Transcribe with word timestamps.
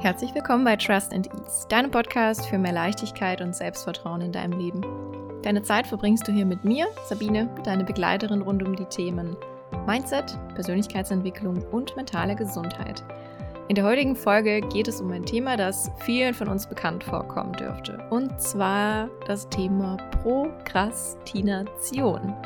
Herzlich 0.00 0.32
willkommen 0.32 0.62
bei 0.62 0.76
Trust 0.76 1.12
and 1.12 1.26
Ease, 1.26 1.66
deinem 1.68 1.90
Podcast 1.90 2.46
für 2.46 2.56
mehr 2.56 2.70
Leichtigkeit 2.70 3.40
und 3.40 3.56
Selbstvertrauen 3.56 4.20
in 4.20 4.30
deinem 4.30 4.56
Leben. 4.56 4.80
Deine 5.42 5.62
Zeit 5.62 5.88
verbringst 5.88 6.28
du 6.28 6.30
hier 6.30 6.46
mit 6.46 6.64
mir, 6.64 6.86
Sabine, 7.06 7.52
deine 7.64 7.82
Begleiterin 7.82 8.42
rund 8.42 8.62
um 8.62 8.76
die 8.76 8.84
Themen 8.84 9.36
Mindset, 9.88 10.38
Persönlichkeitsentwicklung 10.54 11.64
und 11.72 11.96
mentale 11.96 12.36
Gesundheit. 12.36 13.02
In 13.66 13.74
der 13.74 13.82
heutigen 13.82 14.14
Folge 14.14 14.60
geht 14.60 14.86
es 14.86 15.00
um 15.00 15.10
ein 15.10 15.26
Thema, 15.26 15.56
das 15.56 15.90
vielen 15.98 16.32
von 16.32 16.46
uns 16.46 16.68
bekannt 16.68 17.02
vorkommen 17.02 17.54
dürfte. 17.54 17.98
Und 18.10 18.40
zwar 18.40 19.10
das 19.26 19.48
Thema 19.48 19.96
Prokrastination. 20.22 22.36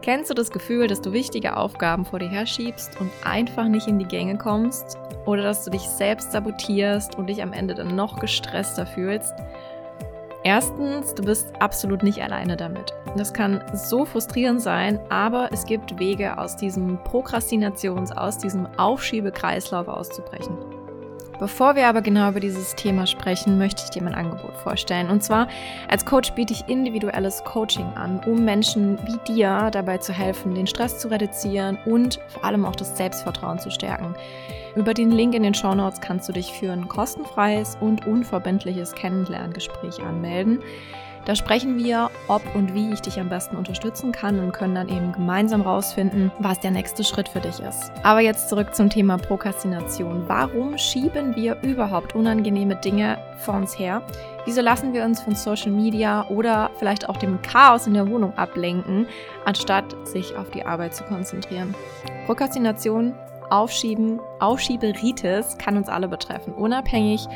Kennst 0.00 0.30
du 0.30 0.34
das 0.34 0.50
Gefühl, 0.50 0.86
dass 0.86 1.00
du 1.00 1.12
wichtige 1.12 1.56
Aufgaben 1.56 2.04
vor 2.04 2.18
dir 2.18 2.28
herschiebst 2.28 3.00
und 3.00 3.10
einfach 3.24 3.66
nicht 3.66 3.88
in 3.88 3.98
die 3.98 4.06
Gänge 4.06 4.38
kommst? 4.38 4.96
Oder 5.26 5.42
dass 5.42 5.64
du 5.64 5.70
dich 5.70 5.82
selbst 5.82 6.32
sabotierst 6.32 7.16
und 7.16 7.26
dich 7.26 7.42
am 7.42 7.52
Ende 7.52 7.74
dann 7.74 7.94
noch 7.94 8.18
gestresster 8.20 8.86
fühlst? 8.86 9.34
Erstens, 10.44 11.14
du 11.14 11.24
bist 11.24 11.52
absolut 11.60 12.02
nicht 12.02 12.22
alleine 12.22 12.56
damit. 12.56 12.94
Das 13.16 13.34
kann 13.34 13.62
so 13.74 14.04
frustrierend 14.04 14.62
sein, 14.62 15.00
aber 15.10 15.50
es 15.52 15.66
gibt 15.66 15.98
Wege 15.98 16.38
aus 16.38 16.56
diesem 16.56 16.98
Prokrastinations-, 16.98 18.12
aus 18.12 18.38
diesem 18.38 18.66
Aufschiebekreislauf 18.78 19.88
auszubrechen. 19.88 20.56
Bevor 21.38 21.76
wir 21.76 21.86
aber 21.86 22.02
genau 22.02 22.30
über 22.30 22.40
dieses 22.40 22.74
Thema 22.74 23.06
sprechen, 23.06 23.58
möchte 23.58 23.82
ich 23.84 23.90
dir 23.90 24.02
mein 24.02 24.14
Angebot 24.14 24.56
vorstellen. 24.56 25.08
Und 25.08 25.22
zwar, 25.22 25.46
als 25.88 26.04
Coach 26.04 26.32
biete 26.32 26.52
ich 26.52 26.68
individuelles 26.68 27.44
Coaching 27.44 27.86
an, 27.94 28.20
um 28.26 28.44
Menschen 28.44 28.98
wie 29.06 29.32
dir 29.32 29.70
dabei 29.70 29.98
zu 29.98 30.12
helfen, 30.12 30.54
den 30.54 30.66
Stress 30.66 30.98
zu 30.98 31.08
reduzieren 31.08 31.78
und 31.86 32.18
vor 32.28 32.44
allem 32.44 32.64
auch 32.64 32.74
das 32.74 32.96
Selbstvertrauen 32.96 33.60
zu 33.60 33.70
stärken. 33.70 34.16
Über 34.74 34.94
den 34.94 35.12
Link 35.12 35.34
in 35.34 35.44
den 35.44 35.54
Show 35.54 35.74
Notes 35.74 36.00
kannst 36.00 36.28
du 36.28 36.32
dich 36.32 36.52
für 36.52 36.72
ein 36.72 36.88
kostenfreies 36.88 37.78
und 37.80 38.06
unverbindliches 38.06 38.92
Kennenlerngespräch 38.92 40.00
anmelden. 40.00 40.60
Da 41.28 41.36
sprechen 41.36 41.76
wir, 41.76 42.10
ob 42.26 42.42
und 42.54 42.72
wie 42.72 42.90
ich 42.90 43.02
dich 43.02 43.20
am 43.20 43.28
besten 43.28 43.56
unterstützen 43.56 44.12
kann 44.12 44.40
und 44.40 44.52
können 44.52 44.74
dann 44.74 44.88
eben 44.88 45.12
gemeinsam 45.12 45.60
rausfinden, 45.60 46.32
was 46.38 46.58
der 46.58 46.70
nächste 46.70 47.04
Schritt 47.04 47.28
für 47.28 47.40
dich 47.40 47.60
ist. 47.60 47.92
Aber 48.02 48.20
jetzt 48.20 48.48
zurück 48.48 48.74
zum 48.74 48.88
Thema 48.88 49.18
Prokrastination. 49.18 50.26
Warum 50.26 50.78
schieben 50.78 51.36
wir 51.36 51.58
überhaupt 51.60 52.14
unangenehme 52.14 52.76
Dinge 52.76 53.18
vor 53.44 53.56
uns 53.56 53.78
her? 53.78 54.00
Wieso 54.46 54.62
lassen 54.62 54.94
wir 54.94 55.04
uns 55.04 55.20
von 55.20 55.34
Social 55.34 55.70
Media 55.70 56.26
oder 56.30 56.70
vielleicht 56.78 57.10
auch 57.10 57.18
dem 57.18 57.42
Chaos 57.42 57.86
in 57.86 57.92
der 57.92 58.08
Wohnung 58.08 58.32
ablenken, 58.38 59.06
anstatt 59.44 59.84
sich 60.04 60.34
auf 60.34 60.50
die 60.50 60.64
Arbeit 60.64 60.94
zu 60.94 61.04
konzentrieren? 61.04 61.74
Prokrastination 62.24 63.12
Aufschieben, 63.50 64.20
Aufschieberitis 64.40 65.58
kann 65.58 65.76
uns 65.76 65.88
alle 65.88 66.08
betreffen, 66.08 66.54
unabhängig 66.54 67.26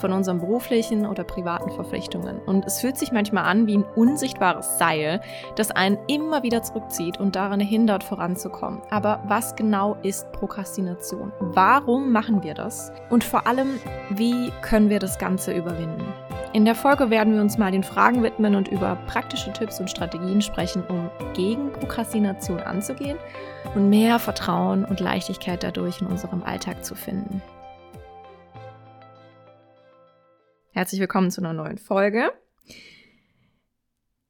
von 0.00 0.12
unseren 0.12 0.38
beruflichen 0.38 1.06
oder 1.06 1.24
privaten 1.24 1.70
Verpflichtungen. 1.70 2.40
Und 2.46 2.66
es 2.66 2.80
fühlt 2.80 2.96
sich 2.96 3.12
manchmal 3.12 3.44
an 3.44 3.66
wie 3.66 3.76
ein 3.76 3.84
unsichtbares 3.84 4.78
Seil, 4.78 5.20
das 5.56 5.70
einen 5.70 5.98
immer 6.08 6.42
wieder 6.42 6.62
zurückzieht 6.62 7.20
und 7.20 7.36
daran 7.36 7.60
hindert, 7.60 8.02
voranzukommen. 8.02 8.80
Aber 8.90 9.22
was 9.26 9.54
genau 9.54 9.96
ist 10.02 10.32
Prokrastination? 10.32 11.32
Warum 11.40 12.12
machen 12.12 12.42
wir 12.42 12.54
das? 12.54 12.92
Und 13.10 13.22
vor 13.22 13.46
allem, 13.46 13.78
wie 14.08 14.50
können 14.62 14.88
wir 14.88 14.98
das 14.98 15.18
Ganze 15.18 15.52
überwinden? 15.52 16.06
In 16.52 16.64
der 16.64 16.74
Folge 16.74 17.10
werden 17.10 17.34
wir 17.34 17.42
uns 17.42 17.58
mal 17.58 17.70
den 17.70 17.84
Fragen 17.84 18.24
widmen 18.24 18.56
und 18.56 18.66
über 18.66 18.96
praktische 19.06 19.52
Tipps 19.52 19.78
und 19.78 19.88
Strategien 19.88 20.42
sprechen, 20.42 20.82
um 20.88 21.08
gegen 21.32 21.70
Prokrastination 21.70 22.58
anzugehen 22.58 23.16
und 23.76 23.88
mehr 23.88 24.18
Vertrauen 24.18 24.84
und 24.84 24.98
Leichtigkeit 24.98 25.62
dadurch 25.62 26.00
in 26.00 26.08
unserem 26.08 26.42
Alltag 26.42 26.84
zu 26.84 26.96
finden. 26.96 27.40
Herzlich 30.72 31.00
willkommen 31.00 31.30
zu 31.30 31.40
einer 31.40 31.52
neuen 31.52 31.78
Folge. 31.78 32.32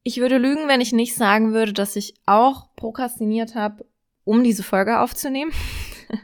Ich 0.03 0.17
würde 0.17 0.37
lügen, 0.37 0.67
wenn 0.67 0.81
ich 0.81 0.93
nicht 0.93 1.15
sagen 1.15 1.53
würde, 1.53 1.73
dass 1.73 1.95
ich 1.95 2.13
auch 2.27 2.67
prokrastiniert 2.75 3.55
habe, 3.55 3.83
um 4.25 4.43
diese 4.43 4.61
Folge 4.61 4.99
aufzunehmen. 4.99 5.53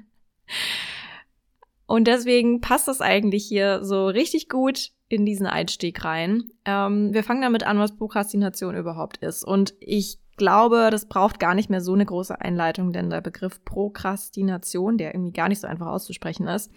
Und 1.88 2.06
deswegen 2.06 2.62
passt 2.62 2.88
das 2.88 3.02
eigentlich 3.02 3.47
hier 3.47 3.84
so 3.84 4.06
richtig 4.06 4.47
gut 4.47 4.91
in 5.09 5.25
diesen 5.25 5.47
Einstieg 5.47 6.03
rein. 6.03 6.51
Ähm, 6.66 7.13
wir 7.13 7.23
fangen 7.23 7.41
damit 7.41 7.63
an, 7.63 7.79
was 7.79 7.95
Prokrastination 7.95 8.75
überhaupt 8.75 9.18
ist. 9.18 9.44
Und 9.44 9.73
ich 9.79 10.19
glaube, 10.38 10.90
das 10.91 11.07
braucht 11.07 11.40
gar 11.40 11.56
nicht 11.56 11.69
mehr 11.69 11.81
so 11.81 11.94
eine 11.94 12.06
große 12.06 12.40
Einleitung, 12.40 12.94
denn 12.94 13.09
der 13.09 13.22
Begriff 13.22 13.63
Prokrastination, 13.66 14.97
der 14.97 15.13
irgendwie 15.13 15.34
gar 15.34 15.50
nicht 15.50 15.62
so 15.62 15.68
einfach 15.68 15.88
auszusprechen 15.88 16.47
ist, 16.47 16.72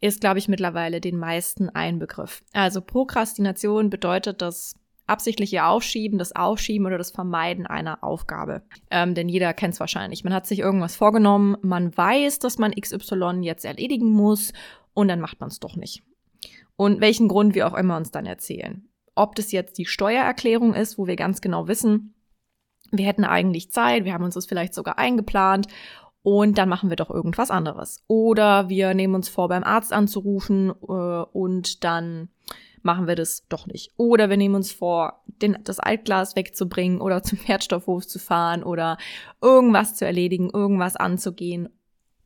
ist, 0.00 0.20
glaube 0.20 0.38
ich, 0.38 0.48
mittlerweile 0.48 1.00
den 1.00 1.16
meisten 1.16 1.70
ein 1.70 1.98
Begriff. 1.98 2.42
Also 2.52 2.80
Prokrastination 2.80 3.90
bedeutet 3.90 4.42
das 4.42 4.74
absichtliche 5.06 5.64
Aufschieben, 5.64 6.18
das 6.18 6.36
Aufschieben 6.36 6.86
oder 6.86 6.98
das 6.98 7.10
Vermeiden 7.10 7.66
einer 7.66 8.04
Aufgabe. 8.04 8.62
Ähm, 8.90 9.14
denn 9.14 9.28
jeder 9.28 9.54
kennt 9.54 9.74
es 9.74 9.80
wahrscheinlich. 9.80 10.22
Man 10.22 10.34
hat 10.34 10.46
sich 10.46 10.58
irgendwas 10.58 10.96
vorgenommen, 10.96 11.56
man 11.62 11.96
weiß, 11.96 12.38
dass 12.40 12.58
man 12.58 12.72
XY 12.72 13.40
jetzt 13.40 13.64
erledigen 13.64 14.10
muss 14.10 14.52
und 14.92 15.08
dann 15.08 15.20
macht 15.20 15.40
man 15.40 15.48
es 15.48 15.60
doch 15.60 15.76
nicht. 15.76 16.02
Und 16.78 17.00
welchen 17.00 17.26
Grund 17.26 17.56
wir 17.56 17.66
auch 17.66 17.74
immer 17.74 17.96
uns 17.96 18.12
dann 18.12 18.24
erzählen. 18.24 18.88
Ob 19.16 19.34
das 19.34 19.50
jetzt 19.50 19.78
die 19.78 19.84
Steuererklärung 19.84 20.74
ist, 20.74 20.96
wo 20.96 21.08
wir 21.08 21.16
ganz 21.16 21.40
genau 21.40 21.66
wissen, 21.66 22.14
wir 22.92 23.04
hätten 23.04 23.24
eigentlich 23.24 23.72
Zeit, 23.72 24.04
wir 24.04 24.14
haben 24.14 24.22
uns 24.22 24.34
das 24.34 24.46
vielleicht 24.46 24.74
sogar 24.74 24.96
eingeplant 24.96 25.66
und 26.22 26.56
dann 26.56 26.68
machen 26.68 26.88
wir 26.88 26.96
doch 26.96 27.10
irgendwas 27.10 27.50
anderes. 27.50 28.04
Oder 28.06 28.68
wir 28.68 28.94
nehmen 28.94 29.16
uns 29.16 29.28
vor, 29.28 29.48
beim 29.48 29.64
Arzt 29.64 29.92
anzurufen 29.92 30.70
äh, 30.70 30.92
und 30.92 31.82
dann 31.82 32.28
machen 32.82 33.08
wir 33.08 33.16
das 33.16 33.46
doch 33.48 33.66
nicht. 33.66 33.92
Oder 33.96 34.30
wir 34.30 34.36
nehmen 34.36 34.54
uns 34.54 34.70
vor, 34.70 35.24
den, 35.26 35.58
das 35.64 35.80
Altglas 35.80 36.36
wegzubringen 36.36 37.00
oder 37.00 37.22
zum 37.24 37.38
Wertstoffhof 37.48 38.06
zu 38.06 38.20
fahren 38.20 38.62
oder 38.62 38.98
irgendwas 39.42 39.96
zu 39.96 40.06
erledigen, 40.06 40.48
irgendwas 40.52 40.94
anzugehen. 40.94 41.68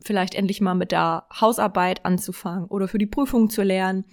Vielleicht 0.04 0.34
endlich 0.34 0.60
mal 0.60 0.74
mit 0.74 0.92
der 0.92 1.26
Hausarbeit 1.40 2.04
anzufangen 2.04 2.66
oder 2.66 2.88
für 2.88 2.98
die 2.98 3.06
Prüfung 3.06 3.50
zu 3.50 3.62
lernen 3.62 4.04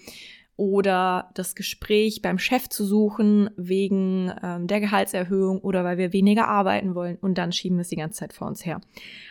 oder 0.60 1.32
das 1.36 1.56
Gespräch 1.56 2.22
beim 2.22 2.38
Chef 2.38 2.68
zu 2.68 2.84
suchen 2.84 3.50
wegen 3.56 4.30
ähm, 4.44 4.68
der 4.68 4.82
Gehaltserhöhung 4.82 5.60
oder 5.62 5.86
weil 5.86 5.98
wir 5.98 6.12
weniger 6.12 6.50
arbeiten 6.50 6.96
wollen 6.96 7.16
und 7.16 7.38
dann 7.38 7.54
schieben 7.54 7.78
wir 7.78 7.84
es 7.84 7.88
die 7.88 7.96
ganze 7.96 8.20
Zeit 8.20 8.34
vor 8.34 8.46
uns 8.46 8.66
her. 8.66 8.82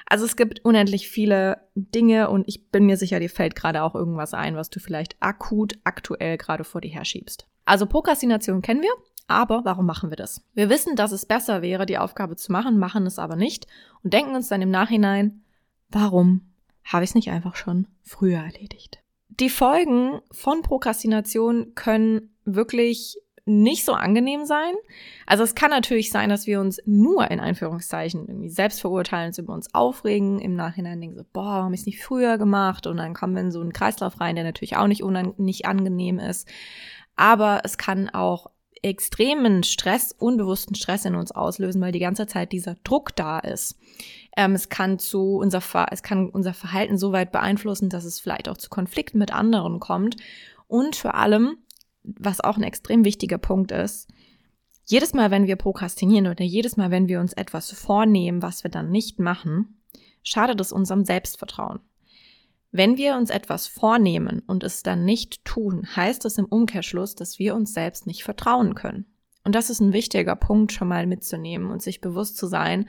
Also 0.07 0.25
es 0.25 0.37
gibt 0.37 0.65
unendlich 0.65 1.11
viele 1.11 1.59
Dinge 1.75 2.31
und 2.31 2.49
ich 2.49 2.71
bin 2.71 2.87
mir 2.87 2.97
sicher, 2.97 3.21
dir 3.21 3.29
fällt 3.29 3.55
gerade 3.55 3.83
auch 3.83 3.95
irgendwas 3.95 4.33
ein, 4.33 4.57
was 4.57 4.71
du 4.71 4.81
vielleicht 4.81 5.17
akut 5.21 5.79
aktuell 5.85 6.39
gerade 6.39 6.65
vor 6.65 6.81
dir 6.81 6.93
herschiebst. 6.93 7.47
Also 7.67 7.85
Prokrastination 7.85 8.63
kennen 8.63 8.81
wir, 8.81 8.93
aber 9.27 9.67
warum 9.67 9.85
machen 9.85 10.09
wir 10.09 10.17
das? 10.17 10.43
Wir 10.55 10.71
wissen, 10.71 10.97
dass 10.97 11.13
es 11.13 11.27
besser 11.27 11.61
wäre, 11.61 11.85
die 11.85 11.99
Aufgabe 11.99 12.37
zu 12.37 12.51
machen, 12.51 12.79
machen 12.79 13.05
es 13.05 13.19
aber 13.19 13.37
nicht 13.37 13.67
und 14.03 14.15
denken 14.15 14.35
uns 14.35 14.49
dann 14.49 14.63
im 14.63 14.71
Nachhinein, 14.71 15.43
warum 15.91 16.48
habe 16.89 17.05
ich 17.05 17.11
es 17.11 17.15
nicht 17.15 17.31
einfach 17.31 17.55
schon 17.55 17.87
früher 18.03 18.39
erledigt? 18.39 18.99
Die 19.29 19.51
Folgen 19.51 20.21
von 20.33 20.63
Prokrastination 20.63 21.75
können 21.75 22.35
wirklich 22.45 23.19
nicht 23.45 23.85
so 23.85 23.93
angenehm 23.93 24.45
sein. 24.45 24.75
Also 25.27 25.43
es 25.43 25.55
kann 25.55 25.71
natürlich 25.71 26.11
sein, 26.11 26.29
dass 26.29 26.47
wir 26.47 26.61
uns 26.61 26.81
nur 26.85 27.31
in 27.31 27.41
Einführungszeichen 27.41 28.27
irgendwie 28.29 28.51
selbst 28.51 28.81
verurteilen, 28.81 29.29
uns 29.29 29.39
über 29.39 29.55
uns 29.55 29.75
aufregen, 29.75 30.39
im 30.39 30.55
Nachhinein 30.55 31.01
denken 31.01 31.17
so, 31.17 31.25
boah, 31.33 31.45
warum 31.45 31.65
habe 31.67 31.75
ich 31.75 31.83
es 31.83 31.87
nicht 31.87 32.03
früher 32.03 32.37
gemacht? 32.37 32.87
Und 32.87 32.99
dann 32.99 33.15
kommen 33.15 33.35
wir 33.35 33.43
in 33.43 33.51
so 33.51 33.61
einen 33.61 33.73
Kreislauf 33.73 34.21
rein, 34.21 34.35
der 34.35 34.45
natürlich 34.45 34.77
auch 34.77 34.87
nicht, 34.87 35.03
nicht 35.39 35.67
angenehm 35.67 36.19
ist. 36.19 36.49
Aber 37.17 37.63
es 37.65 37.79
kann 37.79 38.11
auch 38.11 38.49
extremen 38.83 39.63
Stress, 39.63 40.15
unbewussten 40.17 40.75
Stress 40.75 41.05
in 41.05 41.15
uns 41.15 41.33
auslösen, 41.33 41.81
weil 41.81 41.93
die 41.93 41.99
ganze 41.99 42.27
Zeit 42.27 42.53
dieser 42.53 42.77
Druck 42.85 43.17
da 43.17 43.39
ist. 43.39 43.79
Ähm, 44.37 44.55
es 44.55 44.69
kann 44.69 44.99
zu 44.99 45.37
unser, 45.37 45.63
es 45.91 46.03
kann 46.03 46.31
unser 46.31 46.55
Verhalten 46.55 46.99
so 46.99 47.13
weit 47.13 47.33
beeinflussen, 47.33 47.89
dass 47.89 48.05
es 48.05 48.21
vielleicht 48.21 48.49
auch 48.49 48.57
zu 48.57 48.71
Konflikten 48.71 49.19
mit 49.19 49.33
anderen 49.33 49.81
kommt. 49.81 50.17
Und 50.67 50.97
vor 50.97 51.15
allem, 51.15 51.59
was 52.03 52.41
auch 52.41 52.57
ein 52.57 52.63
extrem 52.63 53.05
wichtiger 53.05 53.39
Punkt 53.39 53.73
ist, 53.73 54.09
jedes 54.85 55.13
Mal, 55.13 55.31
wenn 55.31 55.47
wir 55.47 55.57
prokrastinieren 55.57 56.29
oder 56.29 56.45
jedes 56.45 56.77
Mal, 56.77 56.91
wenn 56.91 57.09
wir 57.09 57.21
uns 57.21 57.35
etwas 57.35 57.71
vornehmen, 57.73 58.41
was 58.41 58.65
wir 58.65 58.71
dann 58.71 58.91
nicht 58.91 59.19
machen, 59.19 59.83
schadet 60.23 60.61
es 60.61 60.73
unserem 60.73 61.05
Selbstvertrauen. 61.05 61.81
Wenn 62.71 62.97
wir 62.97 63.17
uns 63.17 63.31
etwas 63.31 63.67
vornehmen 63.67 64.43
und 64.47 64.63
es 64.63 64.83
dann 64.83 65.05
nicht 65.05 65.45
tun, 65.45 65.87
heißt 65.95 66.25
es 66.25 66.39
im 66.39 66.45
Umkehrschluss, 66.45 67.15
dass 67.15 67.39
wir 67.39 67.55
uns 67.55 67.73
selbst 67.73 68.07
nicht 68.07 68.25
vertrauen 68.25 68.75
können. 68.75 69.07
Und 69.45 69.55
das 69.55 69.71
ist 69.71 69.81
ein 69.81 69.95
wichtiger 69.95 70.37
Punkt 70.37 70.73
schon 70.73 70.89
mal 70.89 71.07
mitzunehmen 71.07 71.71
und 71.71 71.83
sich 71.83 72.01
bewusst 72.01 72.37
zu 72.37 72.47
sein, 72.47 72.87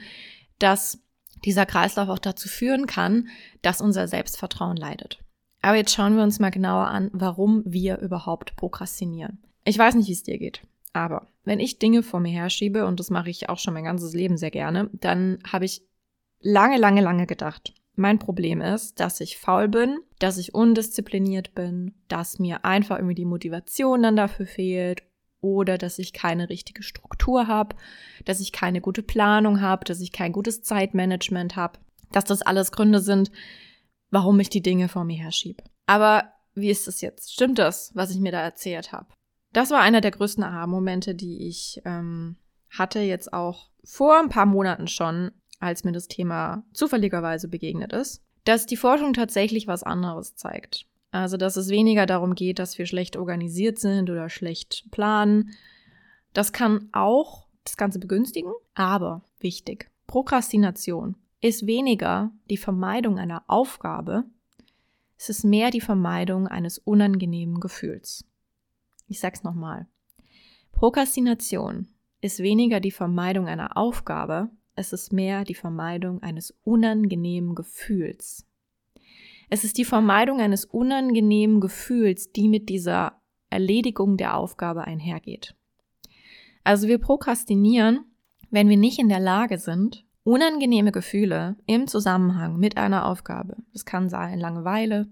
dass 0.58 1.02
dieser 1.46 1.66
Kreislauf 1.66 2.10
auch 2.10 2.20
dazu 2.20 2.48
führen 2.48 2.88
kann, 2.88 3.28
dass 3.62 3.82
unser 3.82 4.08
Selbstvertrauen 4.08 4.78
leidet. 4.78 5.20
Aber 5.62 5.76
jetzt 5.76 5.94
schauen 5.94 6.16
wir 6.16 6.24
uns 6.24 6.40
mal 6.40 6.52
genauer 6.52 6.88
an, 6.88 7.10
warum 7.14 7.64
wir 7.66 8.00
überhaupt 8.00 8.56
prokrastinieren. 8.56 9.40
Ich 9.66 9.78
weiß 9.78 9.96
nicht, 9.96 10.08
wie 10.08 10.14
es 10.14 10.24
dir 10.24 10.38
geht, 10.38 10.62
aber 10.94 11.28
wenn 11.44 11.60
ich 11.60 11.80
Dinge 11.80 12.04
vor 12.04 12.20
mir 12.20 12.32
herschiebe, 12.32 12.86
und 12.86 13.00
das 13.00 13.10
mache 13.10 13.30
ich 13.30 13.50
auch 13.50 13.60
schon 13.60 13.74
mein 13.74 13.84
ganzes 13.84 14.14
Leben 14.14 14.38
sehr 14.38 14.52
gerne, 14.52 14.90
dann 14.94 15.40
habe 15.52 15.66
ich 15.66 15.84
lange, 16.40 16.78
lange, 16.78 17.02
lange 17.02 17.28
gedacht, 17.28 17.74
Mein 18.00 18.18
Problem 18.18 18.62
ist, 18.62 19.02
dass 19.02 19.20
ich 19.20 19.38
faul 19.38 19.68
bin, 19.68 20.00
dass 20.20 20.38
ich 20.38 20.56
undiszipliniert 20.56 21.54
bin, 21.54 21.96
dass 22.08 22.40
mir 22.40 22.64
einfach 22.64 22.96
irgendwie 22.96 23.16
die 23.16 23.26
Motivation 23.26 24.02
dann 24.02 24.16
dafür 24.16 24.46
fehlt 24.46 25.04
oder 25.42 25.78
dass 25.78 26.00
ich 26.00 26.14
keine 26.14 26.50
richtige 26.50 26.84
Struktur 26.84 27.48
habe, 27.48 27.76
dass 28.26 28.40
ich 28.40 28.52
keine 28.52 28.82
gute 28.82 29.04
Planung 29.04 29.62
habe, 29.62 29.86
dass 29.86 30.02
ich 30.02 30.12
kein 30.12 30.32
gutes 30.32 30.62
Zeitmanagement 30.62 31.56
habe, 31.56 31.80
dass 32.12 32.26
das 32.26 32.42
alles 32.42 32.72
Gründe 32.72 33.00
sind, 33.00 33.32
warum 34.12 34.40
ich 34.40 34.50
die 34.50 34.62
Dinge 34.62 34.90
vor 34.90 35.04
mir 35.04 35.18
herschiebe. 35.18 35.64
Aber 35.86 36.32
wie 36.56 36.70
ist 36.70 36.88
das 36.88 37.02
jetzt? 37.02 37.34
Stimmt 37.34 37.60
das, 37.60 37.92
was 37.96 38.12
ich 38.12 38.20
mir 38.20 38.32
da 38.32 38.42
erzählt 38.42 38.92
habe? 38.92 39.08
Das 39.54 39.72
war 39.72 39.82
einer 39.82 40.02
der 40.02 40.12
größten 40.12 40.44
Aha-Momente, 40.44 41.16
die 41.16 41.48
ich 41.48 41.82
ähm, 41.86 42.38
hatte 42.70 43.00
jetzt 43.00 43.34
auch 43.34 43.70
vor 43.84 44.20
ein 44.20 44.30
paar 44.30 44.46
Monaten 44.46 44.88
schon, 44.88 45.32
als 45.60 45.84
mir 45.84 45.92
das 45.92 46.08
Thema 46.08 46.64
zufälligerweise 46.74 47.48
begegnet 47.48 47.94
ist, 47.94 48.24
dass 48.46 48.66
die 48.66 48.78
Forschung 48.78 49.14
tatsächlich 49.14 49.68
was 49.68 49.84
anderes 49.84 50.36
zeigt. 50.36 50.86
Also, 51.12 51.38
dass 51.38 51.58
es 51.58 51.70
weniger 51.70 52.06
darum 52.06 52.36
geht, 52.36 52.60
dass 52.60 52.78
wir 52.78 52.86
schlecht 52.86 53.18
organisiert 53.18 53.80
sind 53.80 54.10
oder 54.10 54.30
schlecht 54.30 54.86
planen. 54.92 55.52
Das 56.34 56.54
kann 56.54 56.90
auch 56.92 57.48
das 57.64 57.78
Ganze 57.78 58.00
begünstigen, 58.00 58.52
aber 58.76 59.24
wichtig. 59.40 59.90
Prokrastination 60.08 61.16
ist 61.42 61.66
weniger 61.66 62.32
die 62.50 62.58
Vermeidung 62.58 63.18
einer 63.18 63.44
Aufgabe, 63.48 64.26
es 65.18 65.30
ist 65.30 65.44
mehr 65.44 65.70
die 65.70 65.82
Vermeidung 65.82 66.48
eines 66.48 66.78
unangenehmen 66.78 67.60
Gefühls. 67.60 68.26
Ich 69.08 69.20
sag's 69.20 69.44
nochmal. 69.44 69.88
Prokrastination 70.72 71.90
ist 72.22 72.40
weniger 72.40 72.80
die 72.80 72.92
Vermeidung 72.92 73.48
einer 73.48 73.76
Aufgabe, 73.76 74.50
es 74.76 74.94
ist 74.94 75.12
mehr 75.12 75.44
die 75.44 75.56
Vermeidung 75.56 76.24
eines 76.24 76.58
unangenehmen 76.64 77.54
Gefühls. 77.54 78.46
Es 79.50 79.64
ist 79.64 79.78
die 79.78 79.86
Vermeidung 79.86 80.40
eines 80.40 80.66
unangenehmen 80.66 81.60
Gefühls, 81.60 82.32
die 82.32 82.48
mit 82.48 82.70
dieser 82.70 83.20
Erledigung 83.50 84.16
der 84.16 84.38
Aufgabe 84.38 84.84
einhergeht. 84.84 85.56
Also 86.64 86.88
wir 86.88 87.00
prokrastinieren, 87.00 88.06
wenn 88.52 88.70
wir 88.70 88.78
nicht 88.78 89.00
in 89.00 89.10
der 89.10 89.20
Lage 89.20 89.58
sind, 89.58 90.06
unangenehme 90.24 90.92
Gefühle 90.92 91.56
im 91.66 91.88
Zusammenhang 91.88 92.58
mit 92.58 92.78
einer 92.78 93.08
Aufgabe. 93.08 93.58
Es 93.74 93.86
kann 93.86 94.10
sein 94.10 94.40
Langeweile, 94.40 95.08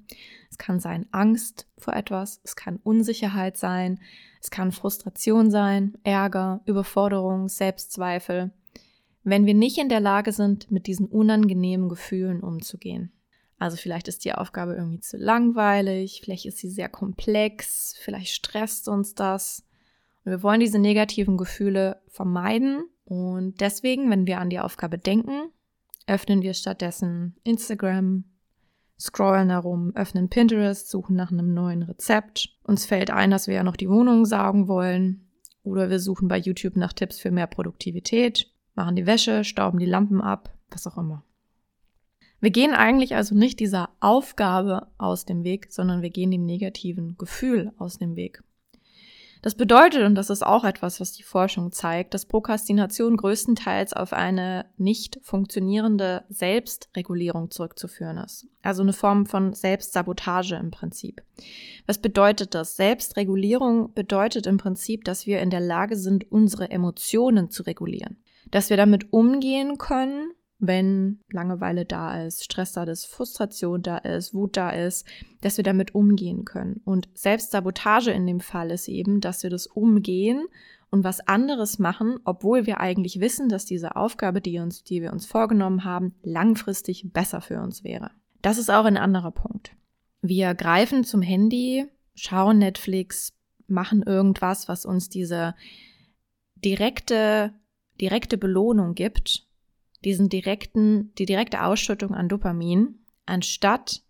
es 0.51 0.59
kann 0.59 0.79
sein 0.79 1.07
Angst 1.11 1.67
vor 1.77 1.95
etwas, 1.95 2.39
es 2.43 2.55
kann 2.55 2.79
Unsicherheit 2.83 3.57
sein, 3.57 3.99
es 4.41 4.51
kann 4.51 4.71
Frustration 4.71 5.49
sein, 5.49 5.97
Ärger, 6.03 6.61
Überforderung, 6.65 7.47
Selbstzweifel, 7.47 8.51
wenn 9.23 9.45
wir 9.47 9.55
nicht 9.55 9.79
in 9.79 9.89
der 9.89 9.99
Lage 9.99 10.31
sind, 10.31 10.69
mit 10.69 10.85
diesen 10.85 11.07
unangenehmen 11.07 11.89
Gefühlen 11.89 12.41
umzugehen. 12.41 13.11
Also 13.59 13.77
vielleicht 13.77 14.07
ist 14.07 14.23
die 14.23 14.33
Aufgabe 14.33 14.75
irgendwie 14.75 14.99
zu 14.99 15.17
langweilig, 15.17 16.21
vielleicht 16.23 16.45
ist 16.45 16.59
sie 16.59 16.69
sehr 16.69 16.89
komplex, 16.89 17.95
vielleicht 17.99 18.33
stresst 18.33 18.87
uns 18.87 19.15
das. 19.15 19.63
Und 20.23 20.31
wir 20.31 20.43
wollen 20.43 20.59
diese 20.59 20.79
negativen 20.79 21.37
Gefühle 21.37 22.01
vermeiden. 22.07 22.83
Und 23.05 23.59
deswegen, 23.61 24.09
wenn 24.11 24.27
wir 24.27 24.39
an 24.39 24.49
die 24.49 24.59
Aufgabe 24.59 24.97
denken, 24.97 25.49
öffnen 26.05 26.41
wir 26.41 26.53
stattdessen 26.53 27.35
Instagram, 27.43 28.25
scrollen 28.99 29.49
herum, 29.49 29.91
öffnen 29.95 30.29
Pinterest, 30.29 30.89
suchen 30.89 31.15
nach 31.15 31.31
einem 31.31 31.53
neuen 31.53 31.83
Rezept. 31.83 32.49
Uns 32.63 32.85
fällt 32.85 33.09
ein, 33.09 33.31
dass 33.31 33.47
wir 33.47 33.55
ja 33.55 33.63
noch 33.63 33.75
die 33.75 33.89
Wohnung 33.89 34.25
saugen 34.25 34.67
wollen. 34.67 35.27
Oder 35.63 35.89
wir 35.89 35.99
suchen 35.99 36.27
bei 36.27 36.37
YouTube 36.37 36.75
nach 36.75 36.93
Tipps 36.93 37.19
für 37.19 37.31
mehr 37.31 37.47
Produktivität, 37.47 38.51
machen 38.75 38.95
die 38.95 39.05
Wäsche, 39.05 39.43
stauben 39.43 39.79
die 39.79 39.85
Lampen 39.85 40.21
ab, 40.21 40.53
was 40.69 40.87
auch 40.87 40.97
immer. 40.97 41.23
Wir 42.39 42.51
gehen 42.51 42.73
eigentlich 42.73 43.15
also 43.15 43.35
nicht 43.35 43.59
dieser 43.59 43.89
Aufgabe 43.99 44.87
aus 44.97 45.25
dem 45.25 45.43
Weg, 45.43 45.67
sondern 45.69 46.01
wir 46.01 46.11
gehen 46.11 46.31
dem 46.31 46.45
negativen 46.45 47.17
Gefühl 47.17 47.71
aus 47.77 47.97
dem 47.97 48.15
Weg. 48.15 48.43
Das 49.41 49.55
bedeutet, 49.55 50.03
und 50.03 50.15
das 50.15 50.29
ist 50.29 50.45
auch 50.45 50.63
etwas, 50.63 50.99
was 50.99 51.13
die 51.13 51.23
Forschung 51.23 51.71
zeigt, 51.71 52.13
dass 52.13 52.25
Prokrastination 52.25 53.17
größtenteils 53.17 53.93
auf 53.93 54.13
eine 54.13 54.65
nicht 54.77 55.19
funktionierende 55.21 56.23
Selbstregulierung 56.29 57.51
zurückzuführen 57.51 58.17
ist. 58.17 58.47
Also 58.61 58.81
eine 58.81 58.93
Form 58.93 59.25
von 59.25 59.53
Selbstsabotage 59.53 60.55
im 60.55 60.71
Prinzip. 60.71 61.21
Was 61.85 61.99
bedeutet 61.99 62.55
das? 62.55 62.75
Selbstregulierung 62.75 63.93
bedeutet 63.93 64.47
im 64.47 64.57
Prinzip, 64.57 65.05
dass 65.05 65.27
wir 65.27 65.39
in 65.39 65.49
der 65.49 65.61
Lage 65.61 65.95
sind, 65.95 66.31
unsere 66.31 66.71
Emotionen 66.71 67.49
zu 67.49 67.63
regulieren. 67.63 68.17
Dass 68.49 68.69
wir 68.69 68.77
damit 68.77 69.13
umgehen 69.13 69.77
können, 69.77 70.31
wenn 70.59 71.19
Langeweile 71.29 71.85
da 71.85 72.23
ist, 72.23 72.43
Stress 72.43 72.73
da 72.73 72.83
ist, 72.83 73.05
Frustration 73.05 73.81
da 73.83 73.97
ist, 73.97 74.33
Wut 74.33 74.57
da 74.57 74.71
ist, 74.71 75.05
dass 75.41 75.57
wir 75.57 75.63
damit 75.63 75.93
umgehen 75.93 76.45
können. 76.45 76.81
Und 76.83 77.09
Selbstsabotage 77.13 78.11
in 78.11 78.25
dem 78.25 78.39
Fall 78.39 78.71
ist 78.71 78.87
eben, 78.87 79.21
dass 79.21 79.43
wir 79.43 79.49
das 79.49 79.67
umgehen 79.67 80.45
und 80.89 81.03
was 81.03 81.19
anderes 81.27 81.79
machen, 81.79 82.19
obwohl 82.23 82.65
wir 82.65 82.79
eigentlich 82.79 83.19
wissen, 83.19 83.49
dass 83.49 83.65
diese 83.65 83.95
Aufgabe, 83.95 84.41
die, 84.41 84.59
uns, 84.59 84.83
die 84.83 85.01
wir 85.01 85.13
uns 85.13 85.25
vorgenommen 85.25 85.83
haben, 85.83 86.15
langfristig 86.23 87.11
besser 87.13 87.41
für 87.41 87.61
uns 87.61 87.83
wäre. 87.83 88.11
Das 88.41 88.57
ist 88.57 88.71
auch 88.71 88.85
ein 88.85 88.97
anderer 88.97 89.31
Punkt. 89.31 89.75
Wir 90.21 90.55
greifen 90.55 91.03
zum 91.03 91.21
Handy, 91.21 91.85
schauen 92.15 92.57
Netflix, 92.57 93.33
machen 93.67 94.01
irgendwas, 94.01 94.67
was 94.67 94.85
uns 94.85 95.09
diese 95.09 95.53
direkte, 96.55 97.53
direkte 97.99 98.37
Belohnung 98.37 98.95
gibt 98.95 99.46
diesen 100.07 100.29
direkten, 100.29 101.13
die 101.15 101.25
direkte 101.25 101.63
Ausschüttung 101.63 102.15
an 102.15 102.29
Dopamin, 102.29 102.95
anstatt 103.25 104.03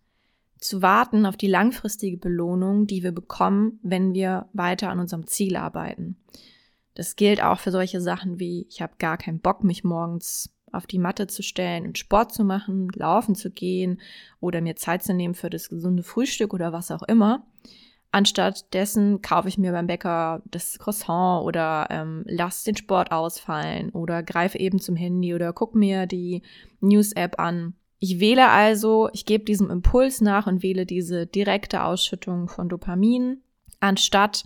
zu 0.60 0.84
warten 0.84 1.26
auf 1.26 1.38
die 1.38 1.48
langfristige 1.48 2.18
Belohnung, 2.18 2.86
die 2.86 3.02
wir 3.02 3.12
bekommen, 3.12 3.80
wenn 3.82 4.14
wir 4.14 4.48
weiter 4.54 4.90
an 4.92 5.00
unserem 5.00 5.26
Ziel 5.26 5.56
arbeiten. 5.56 6.16
Das 6.94 7.16
gilt 7.16 7.42
auch 7.42 7.60
für 7.60 7.72
solche 7.72 8.00
Sachen 8.00 8.40
wie, 8.40 8.68
ich 8.70 8.82
habe 8.82 8.94
gar 9.00 9.18
keinen 9.18 9.40
Bock, 9.40 9.64
mich 9.64 9.84
morgens 9.84 10.52
auf 10.72 10.86
die 10.86 11.00
Matte 11.00 11.26
zu 11.26 11.42
stellen 11.42 11.88
und 11.88 11.98
Sport 11.98 12.32
zu 12.32 12.44
machen, 12.44 12.90
laufen 12.94 13.34
zu 13.34 13.50
gehen 13.50 14.00
oder 14.40 14.62
mir 14.62 14.76
Zeit 14.76 15.04
zu 15.04 15.16
nehmen 15.16 15.34
für 15.34 15.50
das 15.50 15.70
gesunde 15.70 16.04
Frühstück 16.04 16.54
oder 16.54 16.74
was 16.74 16.92
auch 16.92 17.04
immer. 17.04 17.44
Anstatt 18.18 18.74
dessen 18.74 19.22
kaufe 19.22 19.48
ich 19.48 19.60
mir 19.60 19.72
beim 19.74 19.86
Bäcker 19.86 20.42
das 20.50 20.80
Croissant 20.80 21.46
oder 21.46 21.86
ähm, 21.92 22.24
lass 22.26 22.64
den 22.64 22.76
Sport 22.76 23.12
ausfallen 23.12 23.92
oder 23.92 24.24
greife 24.24 24.58
eben 24.58 24.80
zum 24.80 24.96
Handy 24.96 25.36
oder 25.36 25.54
guck 25.54 25.76
mir 25.76 26.08
die 26.08 26.42
News-App 26.80 27.40
an. 27.40 27.76
Ich 28.00 28.20
wähle 28.20 28.50
also, 28.50 29.08
ich 29.14 29.28
gebe 29.28 29.46
diesem 29.46 29.70
Impuls 29.70 30.20
nach 30.20 30.48
und 30.48 30.64
wähle 30.64 30.88
diese 30.88 31.28
direkte 31.28 31.84
Ausschüttung 31.84 32.48
von 32.48 32.70
Dopamin, 32.70 33.44
anstatt 33.82 34.46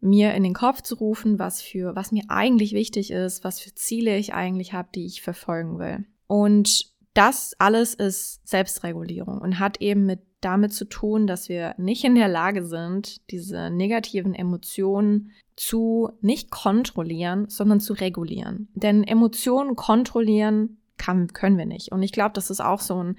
mir 0.00 0.34
in 0.34 0.44
den 0.44 0.54
Kopf 0.54 0.82
zu 0.82 0.94
rufen, 0.94 1.40
was 1.40 1.60
für, 1.60 1.96
was 1.96 2.12
mir 2.12 2.22
eigentlich 2.28 2.72
wichtig 2.72 3.10
ist, 3.10 3.42
was 3.42 3.58
für 3.58 3.74
Ziele 3.74 4.16
ich 4.16 4.32
eigentlich 4.32 4.74
habe, 4.74 4.90
die 4.94 5.06
ich 5.06 5.22
verfolgen 5.22 5.80
will. 5.80 6.04
Und 6.28 6.92
das 7.14 7.56
alles 7.58 7.94
ist 7.94 8.46
Selbstregulierung 8.46 9.38
und 9.38 9.58
hat 9.58 9.80
eben 9.80 10.06
mit 10.06 10.20
damit 10.40 10.72
zu 10.72 10.84
tun, 10.84 11.26
dass 11.26 11.48
wir 11.48 11.74
nicht 11.78 12.04
in 12.04 12.14
der 12.14 12.28
Lage 12.28 12.64
sind, 12.64 13.30
diese 13.30 13.70
negativen 13.70 14.34
Emotionen 14.34 15.32
zu 15.56 16.10
nicht 16.20 16.50
kontrollieren, 16.50 17.48
sondern 17.48 17.80
zu 17.80 17.92
regulieren. 17.92 18.68
Denn 18.74 19.02
Emotionen 19.02 19.74
kontrollieren 19.74 20.78
kann, 20.96 21.32
können 21.32 21.58
wir 21.58 21.66
nicht. 21.66 21.90
Und 21.90 22.02
ich 22.02 22.12
glaube, 22.12 22.32
das 22.34 22.50
ist 22.50 22.60
auch 22.60 22.80
so 22.80 23.02
ein 23.02 23.18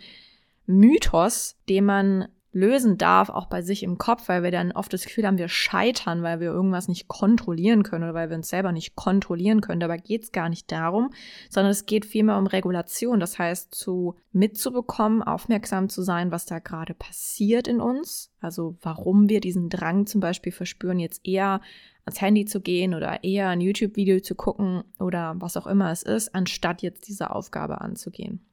Mythos, 0.65 1.57
den 1.67 1.85
man 1.85 2.27
lösen 2.51 2.97
darf, 2.97 3.29
auch 3.29 3.45
bei 3.45 3.61
sich 3.61 3.83
im 3.83 3.97
Kopf, 3.97 4.27
weil 4.27 4.41
wir 4.41 4.51
dann 4.51 4.71
oft 4.71 4.91
das 4.91 5.03
Gefühl 5.03 5.27
haben, 5.27 5.37
wir 5.37 5.49
scheitern, 5.49 6.23
weil 6.23 6.39
wir 6.39 6.47
irgendwas 6.47 6.87
nicht 6.87 7.07
kontrollieren 7.07 7.83
können 7.83 8.05
oder 8.05 8.13
weil 8.15 8.29
wir 8.29 8.37
uns 8.37 8.49
selber 8.49 8.71
nicht 8.71 8.95
kontrollieren 8.95 9.61
können. 9.61 9.79
Dabei 9.79 9.97
geht 9.97 10.23
es 10.23 10.31
gar 10.31 10.49
nicht 10.49 10.71
darum, 10.71 11.11
sondern 11.49 11.71
es 11.71 11.85
geht 11.85 12.05
vielmehr 12.05 12.37
um 12.37 12.47
Regulation. 12.47 13.19
Das 13.19 13.37
heißt, 13.37 13.73
zu 13.75 14.15
mitzubekommen, 14.31 15.21
aufmerksam 15.21 15.89
zu 15.89 16.01
sein, 16.01 16.31
was 16.31 16.45
da 16.47 16.59
gerade 16.59 16.95
passiert 16.95 17.67
in 17.67 17.79
uns. 17.79 18.31
Also 18.41 18.77
warum 18.81 19.29
wir 19.29 19.41
diesen 19.41 19.69
Drang 19.69 20.07
zum 20.07 20.19
Beispiel 20.19 20.51
verspüren, 20.51 20.99
jetzt 20.99 21.21
eher 21.23 21.61
ans 22.05 22.21
Handy 22.21 22.45
zu 22.45 22.61
gehen 22.61 22.95
oder 22.95 23.23
eher 23.23 23.49
ein 23.49 23.61
YouTube-Video 23.61 24.21
zu 24.21 24.33
gucken 24.33 24.83
oder 24.99 25.35
was 25.37 25.55
auch 25.55 25.67
immer 25.67 25.91
es 25.91 26.01
ist, 26.01 26.33
anstatt 26.33 26.81
jetzt 26.81 27.07
diese 27.07 27.29
Aufgabe 27.29 27.81
anzugehen. 27.81 28.43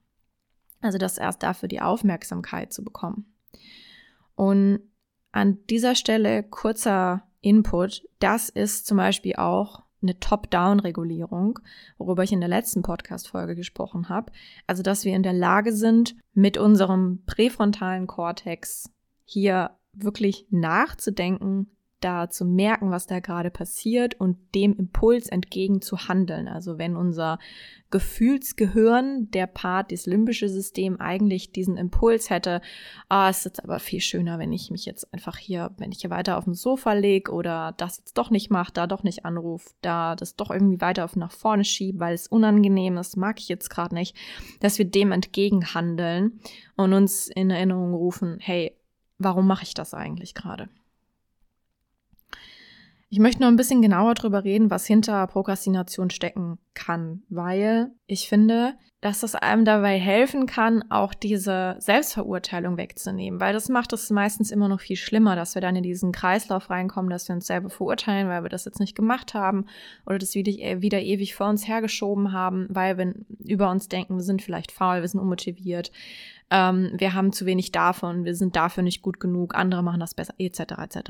Also 0.83 0.99
das 0.99 1.17
erst 1.17 1.43
dafür 1.43 1.69
die 1.69 1.81
Aufmerksamkeit 1.81 2.73
zu 2.75 2.85
bekommen. 2.85 3.25
Und 4.37 4.81
an 5.33 5.59
dieser 5.69 5.95
Stelle 5.95 6.43
kurzer 6.45 7.27
Input. 7.47 8.03
Das 8.19 8.49
ist 8.49 8.87
zum 8.87 8.97
Beispiel 8.97 9.37
auch 9.37 9.85
eine 10.03 10.19
Top-Down-Regulierung, 10.19 11.59
worüber 11.99 12.25
ich 12.25 12.33
in 12.33 12.41
der 12.41 12.49
letzten 12.49 12.83
Podcast-Folge 12.83 13.55
gesprochen 13.55 14.09
habe. 14.09 14.33
Also, 14.67 14.83
dass 14.83 15.05
wir 15.05 15.15
in 15.15 15.23
der 15.23 15.33
Lage 15.33 15.73
sind, 15.73 16.17
mit 16.33 16.59
unserem 16.59 17.23
präfrontalen 17.25 18.07
Kortex 18.07 18.91
hier 19.25 19.77
wirklich 19.93 20.47
nachzudenken, 20.51 21.76
da 22.07 22.31
zu 22.31 22.45
merken, 22.45 22.93
was 22.93 23.09
da 23.09 23.19
gerade 23.19 23.51
passiert 23.51 24.15
und 24.21 24.37
dem 24.55 24.77
Impuls 24.77 25.27
entgegen 25.29 25.83
zu 25.83 26.07
handeln. 26.07 26.47
Also 26.47 26.79
wenn 26.79 26.95
unser 26.95 27.41
Gefühlsgehirn, 27.91 29.33
der 29.33 29.49
Part, 29.49 29.91
das 29.91 30.07
limbische 30.07 30.49
System 30.49 31.01
eigentlich 31.01 31.51
diesen 31.51 31.77
Impuls 31.77 32.31
hätte, 32.31 32.61
ah, 33.09 33.29
es 33.29 33.45
ist 33.45 33.63
aber 33.63 33.81
viel 33.81 34.01
schöner, 34.01 34.39
wenn 34.39 34.53
ich 34.53 34.71
mich 34.71 34.87
jetzt 34.87 35.13
einfach 35.13 35.37
hier, 35.37 35.73
wenn 35.79 35.91
ich 35.91 36.01
hier 36.01 36.11
weiter 36.11 36.39
auf 36.39 36.45
dem 36.45 36.55
Sofa 36.55 36.93
lege 36.93 37.33
oder 37.33 37.75
das 37.77 37.99
jetzt 37.99 38.17
doch 38.19 38.31
nicht 38.31 38.51
mache, 38.51 38.73
da 38.73 38.87
doch 38.87 39.03
nicht 39.03 39.25
anrufe, 39.25 39.71
da 39.83 40.15
das 40.15 40.37
doch 40.37 40.53
irgendwie 40.53 40.81
weiter 40.81 41.05
auf 41.05 41.17
nach 41.17 41.33
vorne 41.33 41.65
schiebe, 41.65 41.99
weil 41.99 42.15
es 42.15 42.29
unangenehm 42.29 42.99
ist, 42.99 43.17
mag 43.17 43.41
ich 43.41 43.49
jetzt 43.49 43.69
gerade 43.69 43.97
nicht, 43.97 44.17
dass 44.61 44.79
wir 44.79 44.85
dem 44.85 45.11
entgegen 45.11 45.75
handeln 45.75 46.39
und 46.77 46.93
uns 46.93 47.27
in 47.27 47.51
Erinnerung 47.51 47.95
rufen, 47.95 48.39
hey, 48.41 48.77
warum 49.19 49.49
mache 49.49 49.65
ich 49.65 49.75
das 49.75 49.93
eigentlich 49.93 50.35
gerade? 50.35 50.69
Ich 53.09 53.21
möchte 53.21 53.41
noch 53.41 53.49
ein 53.49 53.57
bisschen 53.57 53.83
genauer 53.83 54.15
darüber 54.15 54.43
reden, 54.43 54.71
was 54.71 54.85
hinter 54.85 55.27
Prokrastination 55.29 56.11
stecken 56.11 56.59
kann, 56.75 57.23
weil 57.29 57.93
ich 58.07 58.29
finde, 58.29 58.75
dass 59.01 59.21
das 59.21 59.37
einem 59.37 59.65
dabei 59.65 60.01
helfen 60.01 60.47
kann, 60.47 60.83
auch 60.91 61.15
diese 61.15 61.77
Selbstverurteilung 61.79 62.77
wegzunehmen, 62.77 63.39
weil 63.39 63.53
das 63.53 63.69
macht 63.69 63.93
es 63.93 64.11
meistens 64.11 64.51
immer 64.51 64.69
noch 64.69 64.81
viel 64.81 64.97
schlimmer, 64.97 65.37
dass 65.37 65.55
wir 65.55 65.63
dann 65.63 65.77
in 65.77 65.85
diesen 65.85 66.11
Kreislauf 66.11 66.69
reinkommen, 66.69 67.09
dass 67.09 67.29
wir 67.29 67.37
uns 67.37 67.47
selber 67.47 67.71
verurteilen, 67.71 68.29
weil 68.29 68.43
wir 68.43 68.49
das 68.49 68.65
jetzt 68.65 68.81
nicht 68.81 68.97
gemacht 68.97 69.35
haben 69.35 69.67
oder 70.07 70.19
das 70.19 70.35
wieder, 70.35 70.81
wieder 70.81 71.01
ewig 71.01 71.37
vor 71.37 71.49
uns 71.49 71.69
hergeschoben 71.69 72.33
haben, 72.33 72.67
weil 72.71 72.99
wir 72.99 73.15
über 73.47 73.71
uns 73.71 73.89
denken, 73.89 74.17
wir 74.17 74.25
sind 74.25 74.43
vielleicht 74.43 74.73
faul, 74.73 75.03
wir 75.03 75.09
sind 75.09 75.21
unmotiviert, 75.21 75.93
ähm, 76.51 76.91
wir 76.97 77.15
haben 77.15 77.33
zu 77.33 77.47
wenig 77.47 77.71
davon, 77.71 78.25
wir 78.25 78.35
sind 78.35 78.57
dafür 78.57 78.83
nicht 78.83 79.03
gut 79.03 79.21
genug, 79.21 79.55
andere 79.55 79.85
machen 79.85 80.01
das 80.01 80.15
besser, 80.15 80.35
etc. 80.39 80.61
etc. 80.83 81.01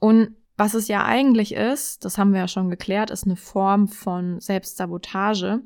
Und 0.00 0.34
was 0.56 0.74
es 0.74 0.88
ja 0.88 1.04
eigentlich 1.04 1.54
ist, 1.54 2.04
das 2.04 2.16
haben 2.18 2.32
wir 2.32 2.40
ja 2.40 2.48
schon 2.48 2.70
geklärt, 2.70 3.10
ist 3.10 3.24
eine 3.24 3.36
Form 3.36 3.88
von 3.88 4.40
Selbstsabotage 4.40 5.62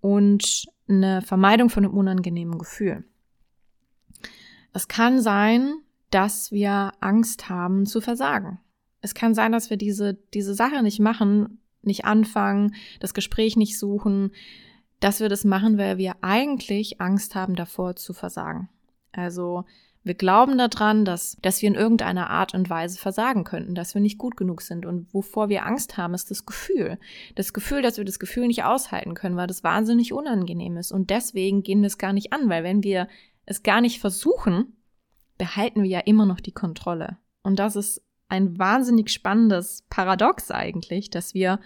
und 0.00 0.66
eine 0.88 1.22
Vermeidung 1.22 1.70
von 1.70 1.84
einem 1.84 1.94
unangenehmen 1.94 2.58
Gefühl. 2.58 3.04
Es 4.72 4.88
kann 4.88 5.20
sein, 5.20 5.74
dass 6.10 6.52
wir 6.52 6.92
Angst 7.00 7.48
haben 7.48 7.86
zu 7.86 8.00
versagen. 8.00 8.60
Es 9.00 9.14
kann 9.14 9.34
sein, 9.34 9.52
dass 9.52 9.70
wir 9.70 9.76
diese, 9.76 10.14
diese 10.32 10.54
Sache 10.54 10.82
nicht 10.82 11.00
machen, 11.00 11.60
nicht 11.82 12.04
anfangen, 12.04 12.74
das 13.00 13.14
Gespräch 13.14 13.56
nicht 13.56 13.78
suchen, 13.78 14.32
dass 15.00 15.20
wir 15.20 15.28
das 15.28 15.44
machen, 15.44 15.76
weil 15.76 15.98
wir 15.98 16.16
eigentlich 16.22 17.00
Angst 17.00 17.34
haben 17.34 17.56
davor 17.56 17.96
zu 17.96 18.14
versagen. 18.14 18.68
Also 19.12 19.64
wir 20.04 20.14
glauben 20.14 20.58
daran, 20.58 21.06
dass, 21.06 21.38
dass 21.40 21.62
wir 21.62 21.68
in 21.68 21.74
irgendeiner 21.74 22.28
Art 22.28 22.52
und 22.52 22.68
Weise 22.68 22.98
versagen 22.98 23.44
könnten, 23.44 23.74
dass 23.74 23.94
wir 23.94 24.02
nicht 24.02 24.18
gut 24.18 24.36
genug 24.36 24.60
sind. 24.60 24.84
Und 24.84 25.12
wovor 25.14 25.48
wir 25.48 25.64
Angst 25.64 25.96
haben, 25.96 26.12
ist 26.12 26.30
das 26.30 26.44
Gefühl. 26.44 26.98
Das 27.36 27.54
Gefühl, 27.54 27.80
dass 27.80 27.96
wir 27.96 28.04
das 28.04 28.18
Gefühl 28.18 28.46
nicht 28.46 28.64
aushalten 28.64 29.14
können, 29.14 29.36
weil 29.36 29.46
das 29.46 29.64
wahnsinnig 29.64 30.12
unangenehm 30.12 30.76
ist. 30.76 30.92
Und 30.92 31.08
deswegen 31.08 31.62
gehen 31.62 31.80
wir 31.80 31.86
es 31.86 31.96
gar 31.96 32.12
nicht 32.12 32.34
an, 32.34 32.50
weil 32.50 32.62
wenn 32.62 32.82
wir 32.82 33.08
es 33.46 33.62
gar 33.62 33.80
nicht 33.80 33.98
versuchen, 33.98 34.76
behalten 35.38 35.82
wir 35.82 35.90
ja 35.90 36.00
immer 36.00 36.26
noch 36.26 36.40
die 36.40 36.52
Kontrolle. 36.52 37.16
Und 37.42 37.58
das 37.58 37.74
ist 37.74 38.02
ein 38.28 38.58
wahnsinnig 38.58 39.10
spannendes 39.10 39.84
Paradox 39.88 40.50
eigentlich, 40.50 41.08
dass 41.08 41.32
wir, 41.32 41.60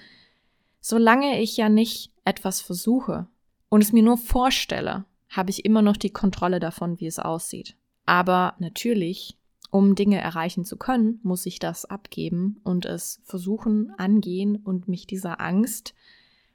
solange 0.80 1.40
ich 1.40 1.56
ja 1.56 1.68
nicht 1.68 2.12
etwas 2.24 2.60
versuche 2.60 3.26
und 3.68 3.82
es 3.82 3.92
mir 3.92 4.04
nur 4.04 4.16
vorstelle, 4.16 5.06
habe 5.28 5.50
ich 5.50 5.64
immer 5.64 5.82
noch 5.82 5.96
die 5.96 6.10
Kontrolle 6.10 6.60
davon, 6.60 7.00
wie 7.00 7.06
es 7.06 7.18
aussieht. 7.18 7.77
Aber 8.08 8.54
natürlich, 8.58 9.36
um 9.70 9.94
Dinge 9.94 10.18
erreichen 10.18 10.64
zu 10.64 10.78
können, 10.78 11.20
muss 11.22 11.44
ich 11.44 11.58
das 11.58 11.84
abgeben 11.84 12.58
und 12.64 12.86
es 12.86 13.20
versuchen, 13.24 13.92
angehen 13.98 14.56
und 14.56 14.88
mich 14.88 15.06
dieser 15.06 15.42
Angst 15.42 15.92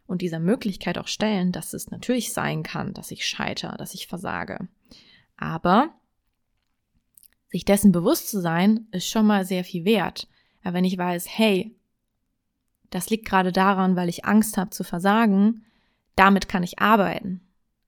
und 0.07 0.23
dieser 0.23 0.39
Möglichkeit 0.39 0.97
auch 0.97 1.05
stellen, 1.05 1.51
dass 1.51 1.73
es 1.73 1.91
natürlich 1.91 2.33
sein 2.33 2.63
kann, 2.63 2.95
dass 2.95 3.11
ich 3.11 3.27
scheitere, 3.27 3.77
dass 3.77 3.93
ich 3.93 4.07
versage. 4.07 4.67
Aber 5.37 5.93
sich 7.51 7.65
dessen 7.65 7.91
bewusst 7.91 8.31
zu 8.31 8.41
sein, 8.41 8.87
ist 8.89 9.07
schon 9.07 9.27
mal 9.27 9.45
sehr 9.45 9.63
viel 9.63 9.85
wert. 9.85 10.27
Aber 10.63 10.73
wenn 10.73 10.85
ich 10.85 10.97
weiß, 10.97 11.27
hey, 11.29 11.75
das 12.89 13.11
liegt 13.11 13.25
gerade 13.25 13.51
daran, 13.51 13.95
weil 13.95 14.09
ich 14.09 14.25
Angst 14.25 14.57
habe 14.57 14.71
zu 14.71 14.83
versagen, 14.83 15.63
damit 16.15 16.49
kann 16.49 16.63
ich 16.63 16.79
arbeiten, 16.79 17.41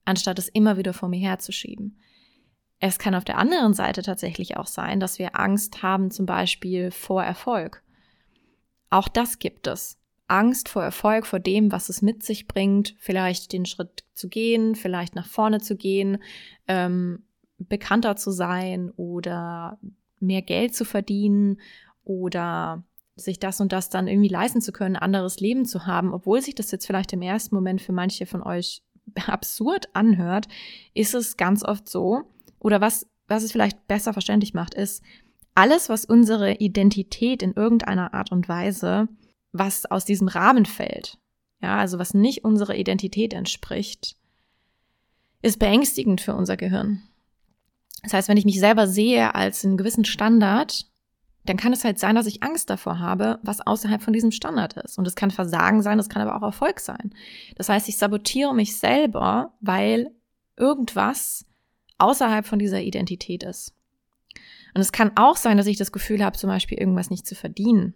anstatt 0.06 0.38
es 0.38 0.50
immer 0.50 0.78
wieder 0.78 0.94
vor 0.94 1.10
mir 1.10 1.20
herzuschieben. 1.20 1.98
Es 2.88 3.00
kann 3.00 3.16
auf 3.16 3.26
der 3.26 3.40
anderen 3.40 3.74
Seite 3.74 4.04
tatsächlich 4.04 4.58
auch 4.58 4.68
sein, 4.68 5.00
dass 5.00 5.18
wir 5.18 5.40
Angst 5.40 5.82
haben, 5.82 6.12
zum 6.12 6.28
Beispiel 6.28 6.92
vor 6.92 7.24
Erfolg. 7.24 7.82
Auch 8.92 9.08
das 9.08 9.40
gibt 9.40 9.66
es. 9.66 9.98
Angst 10.28 10.70
vor 10.70 10.84
Erfolg, 10.84 11.26
vor 11.26 11.40
dem, 11.40 11.72
was 11.72 11.90
es 11.90 12.04
mit 12.04 12.22
sich 12.22 12.48
bringt, 12.48 12.96
vielleicht 13.00 13.54
den 13.54 13.66
Schritt 13.66 14.04
zu 14.14 14.30
gehen, 14.30 14.76
vielleicht 14.76 15.16
nach 15.16 15.26
vorne 15.26 15.62
zu 15.62 15.76
gehen, 15.76 16.20
ähm, 16.68 17.24
bekannter 17.58 18.18
zu 18.18 18.30
sein 18.30 18.92
oder 18.92 19.80
mehr 20.20 20.44
Geld 20.44 20.76
zu 20.76 20.86
verdienen 20.86 21.60
oder 22.04 22.84
sich 23.16 23.40
das 23.40 23.62
und 23.62 23.72
das 23.72 23.90
dann 23.90 24.08
irgendwie 24.08 24.30
leisten 24.30 24.62
zu 24.62 24.72
können, 24.72 24.96
ein 24.96 25.02
anderes 25.02 25.40
Leben 25.40 25.66
zu 25.66 25.88
haben, 25.88 26.14
obwohl 26.14 26.40
sich 26.40 26.54
das 26.54 26.70
jetzt 26.70 26.86
vielleicht 26.86 27.14
im 27.14 27.24
ersten 27.24 27.56
Moment 27.56 27.82
für 27.82 27.94
manche 27.94 28.28
von 28.28 28.44
euch 28.44 28.84
absurd 29.26 29.90
anhört, 29.94 30.48
ist 30.94 31.16
es 31.16 31.36
ganz 31.36 31.64
oft 31.64 31.90
so, 31.90 32.26
oder 32.60 32.82
was, 32.82 33.08
was 33.28 33.44
es 33.44 33.52
vielleicht 33.52 33.88
besser 33.88 34.14
verständlich 34.14 34.54
macht, 34.54 34.74
ist, 34.74 35.04
alles, 35.56 35.88
was 35.90 36.06
unsere 36.06 36.56
Identität 36.56 37.42
in 37.42 37.54
irgendeiner 37.54 38.14
Art 38.14 38.32
und 38.32 38.50
Weise, 38.50 39.08
was 39.54 39.86
aus 39.86 40.04
diesem 40.04 40.28
Rahmen 40.28 40.66
fällt, 40.66 41.18
ja, 41.62 41.78
also 41.78 41.98
was 41.98 42.14
nicht 42.14 42.44
unserer 42.44 42.76
Identität 42.76 43.34
entspricht, 43.34 44.18
ist 45.42 45.60
beängstigend 45.60 46.22
für 46.22 46.36
unser 46.36 46.58
Gehirn. 46.58 47.02
Das 48.04 48.14
heißt, 48.14 48.30
wenn 48.30 48.38
ich 48.38 48.46
mich 48.46 48.60
selber 48.60 48.88
sehe 48.88 49.34
als 49.34 49.64
einen 49.64 49.78
gewissen 49.78 50.06
Standard, 50.06 50.86
dann 51.46 51.58
kann 51.58 51.74
es 51.74 51.84
halt 51.84 52.00
sein, 52.00 52.16
dass 52.16 52.26
ich 52.26 52.44
Angst 52.44 52.70
davor 52.70 53.00
habe, 53.00 53.40
was 53.44 53.66
außerhalb 53.66 54.02
von 54.02 54.14
diesem 54.14 54.32
Standard 54.32 54.74
ist. 54.78 54.98
Und 54.98 55.08
es 55.08 55.16
kann 55.16 55.32
Versagen 55.32 55.82
sein, 55.82 55.98
das 55.98 56.10
kann 56.10 56.22
aber 56.22 56.36
auch 56.36 56.46
Erfolg 56.46 56.80
sein. 56.80 57.14
Das 57.56 57.70
heißt, 57.70 57.88
ich 57.88 57.98
sabotiere 57.98 58.54
mich 58.54 58.78
selber, 58.78 59.54
weil 59.62 60.12
irgendwas 60.58 61.46
außerhalb 61.98 62.46
von 62.46 62.60
dieser 62.60 62.82
Identität 62.82 63.44
ist. 63.44 63.74
Und 64.74 64.82
es 64.82 64.92
kann 64.92 65.12
auch 65.16 65.38
sein, 65.38 65.58
dass 65.58 65.68
ich 65.68 65.78
das 65.78 65.94
Gefühl 65.94 66.24
habe, 66.24 66.38
zum 66.38 66.50
Beispiel 66.50 66.78
irgendwas 66.78 67.10
nicht 67.10 67.26
zu 67.26 67.34
verdienen. 67.34 67.94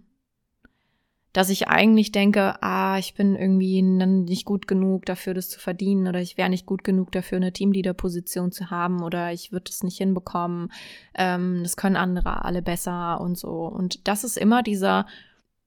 Dass 1.34 1.50
ich 1.50 1.68
eigentlich 1.68 2.12
denke, 2.12 2.64
ah, 2.64 2.98
ich 2.98 3.14
bin 3.14 3.36
irgendwie 3.36 3.82
nicht 3.82 4.46
gut 4.46 4.68
genug 4.68 5.06
dafür, 5.06 5.34
das 5.34 5.50
zu 5.50 5.60
verdienen, 5.60 6.08
oder 6.08 6.22
ich 6.22 6.38
wäre 6.38 6.50
nicht 6.50 6.66
gut 6.66 6.84
genug 6.84 7.12
dafür, 7.12 7.36
eine 7.36 7.54
Teamleader-Position 7.54 8.52
zu 8.52 8.72
haben, 8.72 9.04
oder 9.04 9.32
ich 9.34 9.52
würde 9.52 9.70
es 9.70 9.84
nicht 9.84 9.98
hinbekommen, 9.98 10.72
ähm, 11.14 11.60
das 11.62 11.76
können 11.76 11.98
andere 11.98 12.46
alle 12.46 12.62
besser 12.62 13.20
und 13.22 13.38
so. 13.38 13.68
Und 13.68 14.08
das 14.08 14.24
ist 14.24 14.38
immer 14.38 14.64
dieser, 14.64 15.06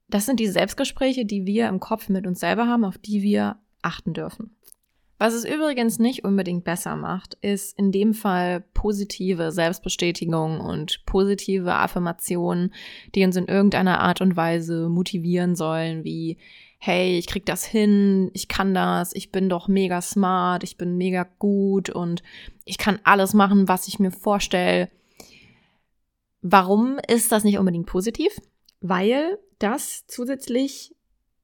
das 0.09 0.25
sind 0.25 0.39
die 0.39 0.47
Selbstgespräche, 0.47 1.25
die 1.25 1.45
wir 1.45 1.69
im 1.69 1.79
Kopf 1.79 2.09
mit 2.09 2.27
uns 2.27 2.39
selber 2.39 2.67
haben, 2.67 2.83
auf 2.83 2.97
die 2.97 3.21
wir 3.21 3.57
achten 3.83 4.13
dürfen. 4.13 4.55
Was 5.19 5.33
es 5.33 5.45
übrigens 5.45 5.99
nicht 5.99 6.25
unbedingt 6.25 6.63
besser 6.63 6.95
macht, 6.95 7.35
ist 7.41 7.77
in 7.77 7.91
dem 7.91 8.13
Fall 8.13 8.61
positive 8.73 9.51
Selbstbestätigung 9.51 10.59
und 10.59 11.05
positive 11.05 11.73
Affirmationen, 11.73 12.73
die 13.15 13.23
uns 13.23 13.35
in 13.35 13.47
irgendeiner 13.47 13.99
Art 13.99 14.21
und 14.21 14.35
Weise 14.35 14.89
motivieren 14.89 15.55
sollen, 15.55 16.03
wie 16.03 16.37
hey, 16.85 17.17
ich 17.17 17.27
krieg 17.27 17.45
das 17.45 17.63
hin, 17.63 18.29
ich 18.33 18.49
kann 18.49 18.73
das, 18.73 19.15
ich 19.15 19.31
bin 19.31 19.47
doch 19.47 19.69
mega 19.69 20.01
smart, 20.01 20.65
ich 20.65 20.75
bin 20.75 20.97
mega 20.97 21.25
gut 21.39 21.89
und 21.89 22.23
ich 22.65 22.77
kann 22.77 22.99
alles 23.05 23.33
machen, 23.33 23.69
was 23.69 23.87
ich 23.87 23.99
mir 23.99 24.11
vorstelle. 24.11 24.89
Warum 26.41 26.99
ist 27.07 27.31
das 27.31 27.45
nicht 27.45 27.57
unbedingt 27.57 27.85
positiv? 27.85 28.37
Weil 28.81 29.39
das 29.59 30.05
zusätzlich 30.07 30.93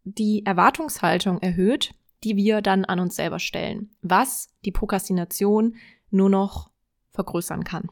die 0.03 0.45
Erwartungshaltung 0.45 1.39
erhöht, 1.39 1.91
die 2.23 2.35
wir 2.35 2.61
dann 2.61 2.85
an 2.85 2.99
uns 2.99 3.15
selber 3.15 3.39
stellen, 3.39 3.91
was 4.01 4.49
die 4.65 4.71
Prokrastination 4.71 5.75
nur 6.11 6.29
noch 6.29 6.69
vergrößern 7.11 7.63
kann. 7.63 7.89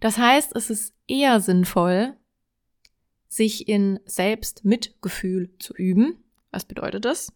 Das 0.00 0.18
heißt, 0.18 0.54
es 0.54 0.70
ist 0.70 0.94
eher 1.06 1.40
sinnvoll, 1.40 2.16
sich 3.28 3.68
in 3.68 4.00
Selbstmitgefühl 4.04 5.50
zu 5.58 5.74
üben. 5.74 6.22
Was 6.50 6.64
bedeutet 6.64 7.04
das? 7.04 7.32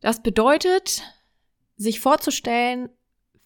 Das 0.00 0.22
bedeutet, 0.22 1.02
sich 1.76 2.00
vorzustellen, 2.00 2.90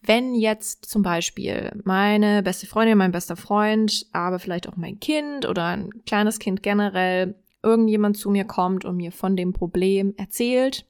wenn 0.01 0.35
jetzt 0.35 0.85
zum 0.85 1.01
Beispiel 1.01 1.71
meine 1.83 2.43
beste 2.43 2.67
Freundin, 2.67 2.97
mein 2.97 3.11
bester 3.11 3.35
Freund, 3.35 4.07
aber 4.13 4.39
vielleicht 4.39 4.67
auch 4.67 4.75
mein 4.75 4.99
Kind 4.99 5.45
oder 5.45 5.65
ein 5.65 6.03
kleines 6.05 6.39
Kind 6.39 6.63
generell 6.63 7.35
irgendjemand 7.63 8.17
zu 8.17 8.29
mir 8.29 8.45
kommt 8.45 8.85
und 8.85 8.97
mir 8.97 9.11
von 9.11 9.35
dem 9.35 9.53
Problem 9.53 10.13
erzählt, 10.17 10.85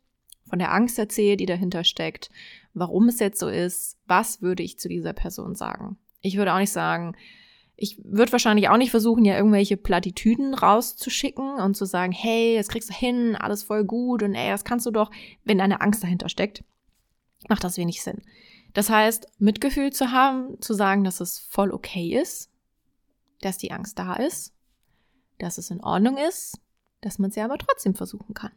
von 0.47 0.59
der 0.59 0.73
Angst 0.73 0.97
erzählt, 0.99 1.39
die 1.39 1.45
dahinter 1.45 1.83
steckt, 1.83 2.29
warum 2.73 3.07
es 3.07 3.19
jetzt 3.19 3.39
so 3.39 3.49
ist, 3.49 3.97
was 4.07 4.41
würde 4.41 4.63
ich 4.63 4.79
zu 4.79 4.89
dieser 4.89 5.13
Person 5.13 5.55
sagen? 5.55 5.97
Ich 6.21 6.37
würde 6.37 6.53
auch 6.53 6.59
nicht 6.59 6.71
sagen, 6.71 7.15
Ich 7.81 7.97
würde 8.03 8.33
wahrscheinlich 8.33 8.67
auch 8.67 8.75
nicht 8.75 8.91
versuchen, 8.91 9.23
ja 9.23 9.37
irgendwelche 9.37 9.77
Plattitüden 9.77 10.53
rauszuschicken 10.53 11.55
und 11.61 11.75
zu 11.75 11.85
sagen, 11.85 12.11
hey, 12.11 12.57
das 12.57 12.67
kriegst 12.67 12.89
du 12.89 12.93
hin, 12.93 13.37
alles 13.37 13.63
voll 13.63 13.85
gut 13.85 14.21
und 14.21 14.35
ey, 14.35 14.49
das 14.49 14.65
kannst 14.65 14.85
du 14.85 14.91
doch, 14.91 15.09
wenn 15.45 15.61
eine 15.61 15.79
Angst 15.79 16.03
dahinter 16.03 16.27
steckt, 16.27 16.65
macht 17.47 17.63
das 17.63 17.77
wenig 17.77 18.03
Sinn. 18.03 18.21
Das 18.73 18.89
heißt, 18.89 19.27
Mitgefühl 19.39 19.93
zu 19.93 20.11
haben, 20.11 20.59
zu 20.61 20.73
sagen, 20.73 21.05
dass 21.05 21.21
es 21.21 21.39
voll 21.39 21.71
okay 21.71 22.19
ist, 22.21 22.51
dass 23.39 23.57
die 23.57 23.71
Angst 23.71 23.97
da 23.97 24.15
ist, 24.15 24.53
dass 25.39 25.57
es 25.57 25.71
in 25.71 25.81
Ordnung 25.81 26.17
ist, 26.17 26.59
dass 27.01 27.17
man 27.17 27.31
sie 27.31 27.41
aber 27.41 27.57
trotzdem 27.57 27.95
versuchen 27.95 28.33
kann. 28.33 28.51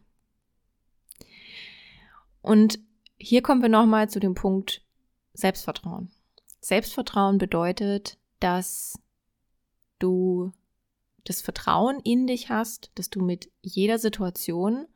Und 2.42 2.80
hier 3.18 3.40
kommen 3.40 3.62
wir 3.62 3.68
nochmal 3.68 4.10
zu 4.10 4.20
dem 4.20 4.34
Punkt 4.34 4.84
Selbstvertrauen. 5.32 6.10
Selbstvertrauen 6.60 7.38
bedeutet, 7.38 8.18
dass 8.40 8.98
du 9.98 10.52
das 11.24 11.40
Vertrauen 11.40 12.00
in 12.00 12.26
dich 12.26 12.50
hast, 12.50 12.90
dass 12.96 13.10
du 13.10 13.22
mit 13.22 13.50
jeder 13.62 13.98
Situation, 13.98 14.86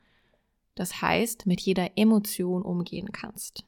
das 0.75 1.01
heißt 1.01 1.47
mit 1.47 1.61
jeder 1.61 1.97
Emotion 1.97 2.63
umgehen 2.63 3.13
kannst. 3.13 3.65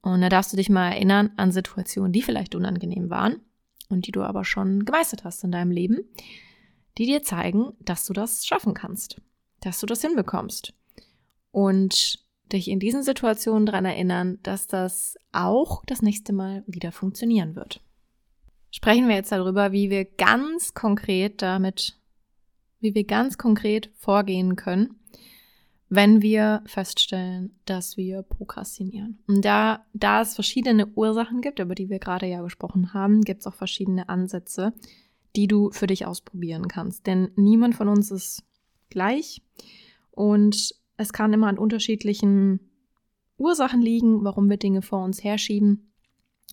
Und 0.00 0.22
da 0.22 0.30
darfst 0.30 0.52
du 0.52 0.56
dich 0.56 0.70
mal 0.70 0.92
erinnern 0.92 1.32
an 1.36 1.52
Situationen, 1.52 2.12
die 2.12 2.22
vielleicht 2.22 2.54
unangenehm 2.54 3.10
waren 3.10 3.42
und 3.88 4.06
die 4.06 4.12
du 4.12 4.22
aber 4.22 4.44
schon 4.44 4.84
gemeistert 4.84 5.24
hast 5.24 5.44
in 5.44 5.52
deinem 5.52 5.70
Leben, 5.70 6.04
die 6.96 7.06
dir 7.06 7.22
zeigen, 7.22 7.72
dass 7.80 8.06
du 8.06 8.12
das 8.12 8.46
schaffen 8.46 8.74
kannst, 8.74 9.20
dass 9.60 9.80
du 9.80 9.86
das 9.86 10.00
hinbekommst. 10.00 10.74
Und 11.50 12.24
dich 12.52 12.68
in 12.68 12.80
diesen 12.80 13.02
Situationen 13.02 13.66
daran 13.66 13.84
erinnern, 13.84 14.38
dass 14.42 14.66
das 14.66 15.16
auch 15.32 15.82
das 15.86 16.02
nächste 16.02 16.32
Mal 16.32 16.64
wieder 16.66 16.92
funktionieren 16.92 17.56
wird 17.56 17.82
sprechen 18.70 19.08
wir 19.08 19.16
jetzt 19.16 19.32
darüber, 19.32 19.72
wie 19.72 19.90
wir 19.90 20.04
ganz 20.04 20.74
konkret 20.74 21.42
damit, 21.42 21.98
wie 22.80 22.94
wir 22.94 23.04
ganz 23.04 23.38
konkret 23.38 23.90
vorgehen 23.96 24.56
können, 24.56 24.97
wenn 25.88 26.20
wir 26.20 26.62
feststellen, 26.66 27.58
dass 27.64 27.96
wir 27.96 28.22
prokrastinieren. 28.22 29.18
Und 29.26 29.44
da, 29.44 29.86
da 29.94 30.20
es 30.20 30.34
verschiedene 30.34 30.86
Ursachen 30.86 31.40
gibt, 31.40 31.58
über 31.58 31.74
die 31.74 31.88
wir 31.88 31.98
gerade 31.98 32.26
ja 32.26 32.42
gesprochen 32.42 32.92
haben, 32.92 33.22
gibt 33.22 33.40
es 33.40 33.46
auch 33.46 33.54
verschiedene 33.54 34.08
Ansätze, 34.08 34.74
die 35.34 35.46
du 35.46 35.70
für 35.70 35.86
dich 35.86 36.04
ausprobieren 36.04 36.68
kannst. 36.68 37.06
Denn 37.06 37.30
niemand 37.36 37.74
von 37.74 37.88
uns 37.88 38.10
ist 38.10 38.42
gleich 38.90 39.42
und 40.10 40.74
es 40.96 41.12
kann 41.12 41.32
immer 41.32 41.46
an 41.46 41.58
unterschiedlichen 41.58 42.60
Ursachen 43.38 43.80
liegen, 43.80 44.24
warum 44.24 44.50
wir 44.50 44.56
Dinge 44.56 44.82
vor 44.82 45.04
uns 45.04 45.22
herschieben. 45.24 45.92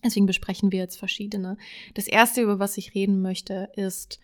Deswegen 0.04 0.26
besprechen 0.26 0.72
wir 0.72 0.78
jetzt 0.78 0.98
verschiedene. 0.98 1.58
Das 1.94 2.06
erste, 2.06 2.42
über 2.42 2.58
was 2.58 2.78
ich 2.78 2.94
reden 2.94 3.20
möchte, 3.20 3.70
ist, 3.74 4.20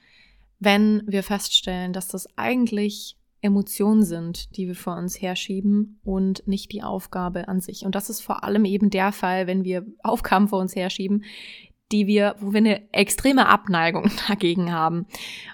wenn 0.59 1.03
wir 1.07 1.23
feststellen, 1.23 1.93
dass 1.93 2.09
das 2.09 2.29
eigentlich 2.39 3.17
Emotionen 3.43 4.05
sind, 4.05 4.57
die 4.57 4.69
wir 4.69 4.77
vor 4.77 4.97
uns 4.97 5.21
herschieben 5.21 6.01
und 6.05 6.47
nicht 6.47 6.73
die 6.73 6.83
Aufgabe 6.83 7.49
an 7.49 7.61
sich. 7.61 7.85
Und 7.85 7.95
das 7.95 8.09
ist 8.09 8.21
vor 8.21 8.45
allem 8.45 8.65
eben 8.65 8.89
der 8.89 9.13
Fall, 9.13 9.47
wenn 9.47 9.65
wir 9.65 9.85
Aufgaben 10.03 10.49
vor 10.49 10.61
uns 10.61 10.77
herschieben, 10.77 11.25
die 11.91 12.07
wir, 12.07 12.37
wo 12.39 12.53
wir 12.53 12.59
eine 12.59 12.93
extreme 12.93 13.49
Abneigung 13.49 14.11
dagegen 14.29 14.73
haben. 14.73 15.07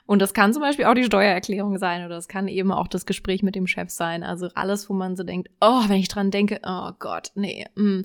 Und 0.06 0.22
das 0.22 0.34
kann 0.34 0.52
zum 0.52 0.62
Beispiel 0.62 0.84
auch 0.84 0.94
die 0.94 1.04
Steuererklärung 1.04 1.78
sein 1.78 2.04
oder 2.04 2.14
das 2.14 2.28
kann 2.28 2.46
eben 2.46 2.70
auch 2.70 2.88
das 2.88 3.06
Gespräch 3.06 3.42
mit 3.42 3.54
dem 3.54 3.66
Chef 3.66 3.90
sein. 3.90 4.22
Also 4.22 4.48
alles, 4.54 4.88
wo 4.88 4.94
man 4.94 5.16
so 5.16 5.24
denkt, 5.24 5.48
oh, 5.60 5.82
wenn 5.88 5.98
ich 5.98 6.08
dran 6.08 6.30
denke, 6.30 6.60
oh 6.64 6.90
Gott, 6.98 7.32
nee, 7.34 7.66
mm, 7.74 8.02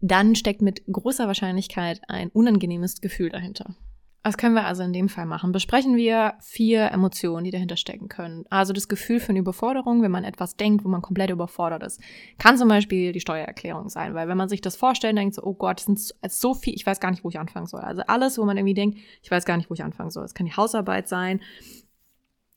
dann 0.00 0.34
steckt 0.34 0.62
mit 0.62 0.82
großer 0.86 1.26
Wahrscheinlichkeit 1.26 2.00
ein 2.06 2.28
unangenehmes 2.28 3.00
Gefühl 3.00 3.30
dahinter. 3.30 3.74
Was 4.22 4.36
können 4.36 4.54
wir 4.54 4.66
also 4.66 4.82
in 4.82 4.92
dem 4.92 5.08
Fall 5.08 5.24
machen? 5.24 5.50
Besprechen 5.50 5.96
wir 5.96 6.34
vier 6.40 6.90
Emotionen, 6.92 7.44
die 7.44 7.50
dahinter 7.50 7.76
stecken 7.76 8.08
können. 8.08 8.44
Also 8.50 8.74
das 8.74 8.86
Gefühl 8.86 9.18
von 9.18 9.34
Überforderung, 9.34 10.02
wenn 10.02 10.10
man 10.10 10.24
etwas 10.24 10.56
denkt, 10.56 10.84
wo 10.84 10.88
man 10.88 11.00
komplett 11.00 11.30
überfordert 11.30 11.82
ist. 11.82 12.02
Kann 12.38 12.58
zum 12.58 12.68
Beispiel 12.68 13.12
die 13.12 13.20
Steuererklärung 13.20 13.88
sein, 13.88 14.12
weil 14.12 14.28
wenn 14.28 14.36
man 14.36 14.50
sich 14.50 14.60
das 14.60 14.76
vorstellt, 14.76 15.16
denkt 15.16 15.36
so, 15.36 15.42
oh 15.42 15.54
Gott, 15.54 15.78
das 15.78 15.84
sind 15.86 15.98
so 16.28 16.52
viel, 16.52 16.74
ich 16.74 16.84
weiß 16.84 17.00
gar 17.00 17.10
nicht, 17.10 17.24
wo 17.24 17.30
ich 17.30 17.38
anfangen 17.38 17.66
soll. 17.66 17.80
Also 17.80 18.02
alles, 18.08 18.36
wo 18.36 18.44
man 18.44 18.58
irgendwie 18.58 18.74
denkt, 18.74 18.98
ich 19.22 19.30
weiß 19.30 19.46
gar 19.46 19.56
nicht, 19.56 19.70
wo 19.70 19.74
ich 19.74 19.82
anfangen 19.82 20.10
soll. 20.10 20.26
Es 20.26 20.34
kann 20.34 20.46
die 20.46 20.56
Hausarbeit 20.56 21.08
sein, 21.08 21.40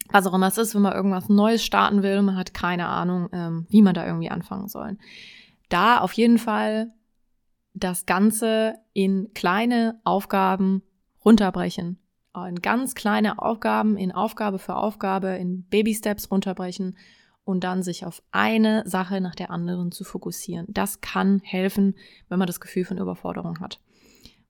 was 0.10 0.28
auch 0.28 0.34
immer 0.34 0.48
es 0.48 0.58
ist, 0.58 0.76
wenn 0.76 0.82
man 0.82 0.94
irgendwas 0.94 1.30
Neues 1.30 1.64
starten 1.64 2.04
will, 2.04 2.22
man 2.22 2.36
hat 2.36 2.54
keine 2.54 2.88
Ahnung, 2.88 3.30
ähm, 3.32 3.68
wie 3.70 3.82
man 3.82 3.94
da 3.94 4.06
irgendwie 4.06 4.30
anfangen 4.30 4.68
soll. 4.68 4.98
Da 5.70 6.00
auf 6.00 6.12
jeden 6.14 6.40
Fall 6.40 6.92
das 7.74 8.06
Ganze 8.06 8.76
in 8.92 9.32
kleine 9.34 10.02
Aufgaben 10.04 10.84
runterbrechen. 11.24 12.00
In 12.36 12.62
ganz 12.62 12.96
kleine 12.96 13.40
Aufgaben, 13.40 13.96
in 13.96 14.12
Aufgabe 14.12 14.58
für 14.58 14.76
Aufgabe, 14.76 15.30
in 15.36 15.66
Baby-Steps 15.70 16.32
runterbrechen 16.32 16.98
und 17.44 17.64
dann 17.64 17.84
sich 17.84 18.06
auf 18.06 18.24
eine 18.32 18.84
Sache 18.88 19.22
nach 19.22 19.36
der 19.36 19.52
anderen 19.52 19.92
zu 19.92 20.04
fokussieren. 20.04 20.66
Das 20.70 21.02
kann 21.02 21.42
helfen, 21.44 21.96
wenn 22.30 22.40
man 22.40 22.48
das 22.48 22.60
Gefühl 22.60 22.86
von 22.86 22.98
Überforderung 22.98 23.60
hat. 23.60 23.80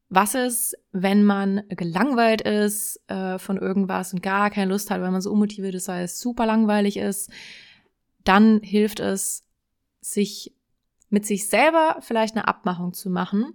Was 0.10 0.36
ist, 0.36 0.78
wenn 0.92 1.24
man 1.24 1.64
gelangweilt 1.70 2.42
ist 2.42 3.02
äh, 3.10 3.40
von 3.40 3.58
irgendwas 3.58 4.14
und 4.14 4.22
gar 4.22 4.50
keine 4.50 4.72
Lust 4.72 4.92
hat, 4.92 5.02
weil 5.02 5.12
man 5.12 5.22
so 5.22 5.32
unmotiviert 5.32 5.74
ist, 5.74 5.88
weil 5.88 6.04
es 6.04 6.20
super 6.20 6.46
langweilig 6.46 6.98
ist? 6.98 7.32
Dann 8.24 8.62
hilft 8.62 9.00
es, 9.00 9.44
sich 10.00 10.54
mit 11.14 11.28
sich 11.28 11.48
selber 11.48 11.98
vielleicht 12.00 12.36
eine 12.36 12.48
Abmachung 12.48 12.92
zu 12.92 13.12
machen, 13.12 13.54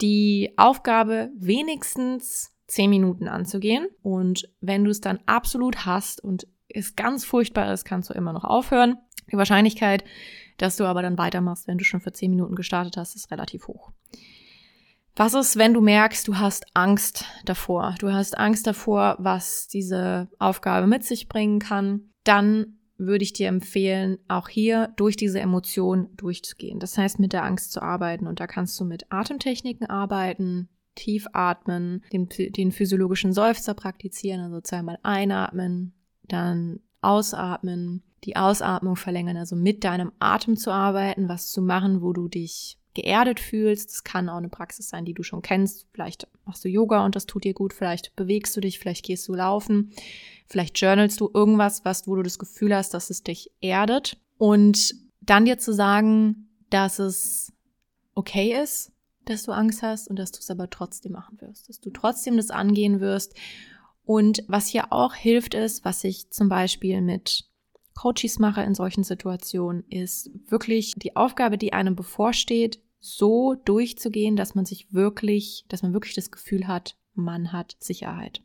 die 0.00 0.54
Aufgabe 0.56 1.30
wenigstens 1.36 2.50
zehn 2.66 2.90
Minuten 2.90 3.28
anzugehen. 3.28 3.86
Und 4.02 4.52
wenn 4.60 4.82
du 4.82 4.90
es 4.90 5.00
dann 5.00 5.20
absolut 5.24 5.86
hast 5.86 6.22
und 6.22 6.48
es 6.68 6.96
ganz 6.96 7.24
furchtbar 7.24 7.72
ist, 7.72 7.84
kannst 7.84 8.10
du 8.10 8.14
immer 8.14 8.32
noch 8.32 8.42
aufhören. 8.42 8.96
Die 9.30 9.36
Wahrscheinlichkeit, 9.36 10.02
dass 10.56 10.76
du 10.76 10.86
aber 10.86 11.02
dann 11.02 11.18
weitermachst, 11.18 11.68
wenn 11.68 11.78
du 11.78 11.84
schon 11.84 12.00
für 12.00 12.12
zehn 12.12 12.32
Minuten 12.32 12.56
gestartet 12.56 12.96
hast, 12.96 13.14
ist 13.14 13.30
relativ 13.30 13.68
hoch. 13.68 13.92
Was 15.14 15.34
ist, 15.34 15.56
wenn 15.56 15.74
du 15.74 15.80
merkst, 15.80 16.26
du 16.26 16.38
hast 16.38 16.66
Angst 16.74 17.26
davor? 17.44 17.94
Du 18.00 18.12
hast 18.12 18.36
Angst 18.36 18.66
davor, 18.66 19.14
was 19.20 19.68
diese 19.68 20.28
Aufgabe 20.40 20.88
mit 20.88 21.04
sich 21.04 21.28
bringen 21.28 21.60
kann? 21.60 22.10
Dann 22.24 22.77
würde 22.98 23.22
ich 23.22 23.32
dir 23.32 23.48
empfehlen, 23.48 24.18
auch 24.26 24.48
hier 24.48 24.92
durch 24.96 25.16
diese 25.16 25.40
Emotion 25.40 26.08
durchzugehen. 26.16 26.80
Das 26.80 26.98
heißt, 26.98 27.20
mit 27.20 27.32
der 27.32 27.44
Angst 27.44 27.72
zu 27.72 27.80
arbeiten. 27.80 28.26
Und 28.26 28.40
da 28.40 28.46
kannst 28.46 28.78
du 28.80 28.84
mit 28.84 29.10
Atemtechniken 29.10 29.86
arbeiten, 29.86 30.68
tief 30.96 31.26
atmen, 31.32 32.02
den, 32.12 32.28
den 32.28 32.72
physiologischen 32.72 33.32
Seufzer 33.32 33.74
praktizieren, 33.74 34.40
also 34.40 34.60
zweimal 34.60 34.98
einatmen, 35.04 35.94
dann 36.24 36.80
ausatmen, 37.00 38.02
die 38.24 38.34
Ausatmung 38.34 38.96
verlängern, 38.96 39.36
also 39.36 39.54
mit 39.54 39.84
deinem 39.84 40.10
Atem 40.18 40.56
zu 40.56 40.72
arbeiten, 40.72 41.28
was 41.28 41.50
zu 41.50 41.62
machen, 41.62 42.02
wo 42.02 42.12
du 42.12 42.26
dich 42.26 42.77
geerdet 42.94 43.40
fühlst. 43.40 43.90
Das 43.90 44.04
kann 44.04 44.28
auch 44.28 44.38
eine 44.38 44.48
Praxis 44.48 44.88
sein, 44.88 45.04
die 45.04 45.14
du 45.14 45.22
schon 45.22 45.42
kennst. 45.42 45.86
Vielleicht 45.92 46.26
machst 46.44 46.64
du 46.64 46.68
Yoga 46.68 47.04
und 47.04 47.16
das 47.16 47.26
tut 47.26 47.44
dir 47.44 47.54
gut. 47.54 47.72
Vielleicht 47.72 48.14
bewegst 48.16 48.56
du 48.56 48.60
dich, 48.60 48.78
vielleicht 48.78 49.04
gehst 49.04 49.28
du 49.28 49.34
laufen. 49.34 49.92
Vielleicht 50.46 50.78
journalst 50.80 51.20
du 51.20 51.30
irgendwas, 51.32 51.84
was, 51.84 52.06
wo 52.06 52.16
du 52.16 52.22
das 52.22 52.38
Gefühl 52.38 52.74
hast, 52.74 52.94
dass 52.94 53.10
es 53.10 53.22
dich 53.22 53.50
erdet. 53.60 54.18
Und 54.38 54.94
dann 55.20 55.44
dir 55.44 55.58
zu 55.58 55.72
sagen, 55.72 56.48
dass 56.70 56.98
es 56.98 57.52
okay 58.14 58.60
ist, 58.60 58.92
dass 59.24 59.42
du 59.42 59.52
Angst 59.52 59.82
hast 59.82 60.08
und 60.08 60.16
dass 60.18 60.32
du 60.32 60.38
es 60.38 60.50
aber 60.50 60.70
trotzdem 60.70 61.12
machen 61.12 61.40
wirst, 61.40 61.68
dass 61.68 61.80
du 61.80 61.90
trotzdem 61.90 62.36
das 62.36 62.50
angehen 62.50 63.00
wirst. 63.00 63.34
Und 64.04 64.42
was 64.48 64.68
hier 64.68 64.92
auch 64.92 65.14
hilft, 65.14 65.54
ist, 65.54 65.84
was 65.84 66.02
ich 66.02 66.30
zum 66.30 66.48
Beispiel 66.48 67.02
mit 67.02 67.47
Coaches 67.98 68.38
mache 68.38 68.62
in 68.62 68.76
solchen 68.76 69.02
Situationen, 69.02 69.82
ist 69.90 70.30
wirklich 70.46 70.94
die 70.94 71.16
Aufgabe, 71.16 71.58
die 71.58 71.72
einem 71.72 71.96
bevorsteht, 71.96 72.80
so 73.00 73.56
durchzugehen, 73.64 74.36
dass 74.36 74.54
man 74.54 74.64
sich 74.64 74.92
wirklich, 74.94 75.64
dass 75.66 75.82
man 75.82 75.92
wirklich 75.92 76.14
das 76.14 76.30
Gefühl 76.30 76.68
hat, 76.68 76.96
man 77.14 77.52
hat 77.52 77.76
Sicherheit. 77.80 78.40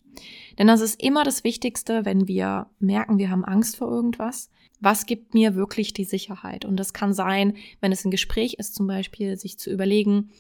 Denn 0.57 0.65
das 0.65 0.81
ist 0.81 0.99
immer 0.99 1.23
das 1.23 1.43
Wichtigste, 1.43 2.03
wenn 2.03 2.27
wir 2.27 2.71
merken, 2.79 3.19
wir 3.19 3.29
haben 3.29 3.45
Angst 3.45 3.77
vor 3.77 3.91
irgendwas. 3.91 4.49
Was 4.79 5.05
gibt 5.05 5.35
mir 5.35 5.53
wirklich 5.53 5.93
die 5.93 6.03
Sicherheit? 6.05 6.65
Und 6.65 6.77
das 6.77 6.91
kann 6.91 7.13
sein, 7.13 7.55
wenn 7.79 7.91
es 7.91 8.03
ein 8.05 8.11
Gespräch 8.11 8.55
ist, 8.55 8.73
zum 8.73 8.87
Beispiel, 8.87 9.37
sich 9.37 9.59
zu 9.59 9.69
überlegen, 9.69 10.31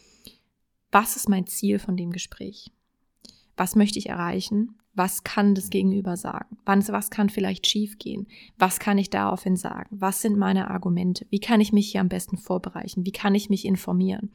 was 0.91 1.15
ist 1.17 1.29
mein 1.29 1.45
Ziel 1.45 1.77
von 1.77 1.97
dem 1.97 2.11
Gespräch? 2.11 2.71
Was 3.57 3.75
möchte 3.75 3.99
ich 3.99 4.09
erreichen? 4.09 4.79
Was 4.95 5.23
kann 5.23 5.55
das 5.55 5.69
Gegenüber 5.69 6.17
sagen? 6.17 6.57
Was 6.65 7.09
kann 7.09 7.29
vielleicht 7.29 7.65
schiefgehen? 7.67 8.27
Was 8.59 8.79
kann 8.79 8.97
ich 8.97 9.09
daraufhin 9.09 9.55
sagen? 9.55 9.87
Was 9.91 10.21
sind 10.21 10.37
meine 10.37 10.69
Argumente? 10.69 11.25
Wie 11.29 11.39
kann 11.39 11.61
ich 11.61 11.73
mich 11.73 11.91
hier 11.91 12.01
am 12.01 12.09
besten 12.09 12.37
vorbereiten? 12.37 13.05
Wie 13.05 13.11
kann 13.11 13.33
ich 13.33 13.49
mich 13.49 13.65
informieren? 13.65 14.31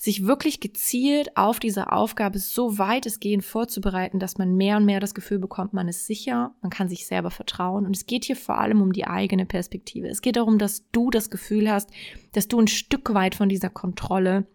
Sich 0.00 0.26
wirklich 0.26 0.60
gezielt 0.60 1.36
auf 1.36 1.58
diese 1.58 1.90
Aufgabe 1.90 2.38
so 2.38 2.78
weitestgehend 2.78 3.44
vorzubereiten, 3.44 4.20
dass 4.20 4.38
man 4.38 4.54
mehr 4.54 4.76
und 4.76 4.84
mehr 4.84 5.00
das 5.00 5.12
Gefühl 5.12 5.40
bekommt, 5.40 5.72
man 5.72 5.88
ist 5.88 6.06
sicher, 6.06 6.54
man 6.62 6.70
kann 6.70 6.88
sich 6.88 7.04
selber 7.04 7.32
vertrauen. 7.32 7.84
Und 7.84 7.96
es 7.96 8.06
geht 8.06 8.24
hier 8.24 8.36
vor 8.36 8.58
allem 8.58 8.80
um 8.80 8.92
die 8.92 9.08
eigene 9.08 9.44
Perspektive. 9.44 10.06
Es 10.06 10.22
geht 10.22 10.36
darum, 10.36 10.58
dass 10.58 10.88
du 10.92 11.10
das 11.10 11.30
Gefühl 11.30 11.68
hast, 11.68 11.90
dass 12.30 12.46
du 12.46 12.60
ein 12.60 12.68
Stück 12.68 13.12
weit 13.12 13.34
von 13.34 13.48
dieser 13.48 13.70
Kontrolle 13.70 14.46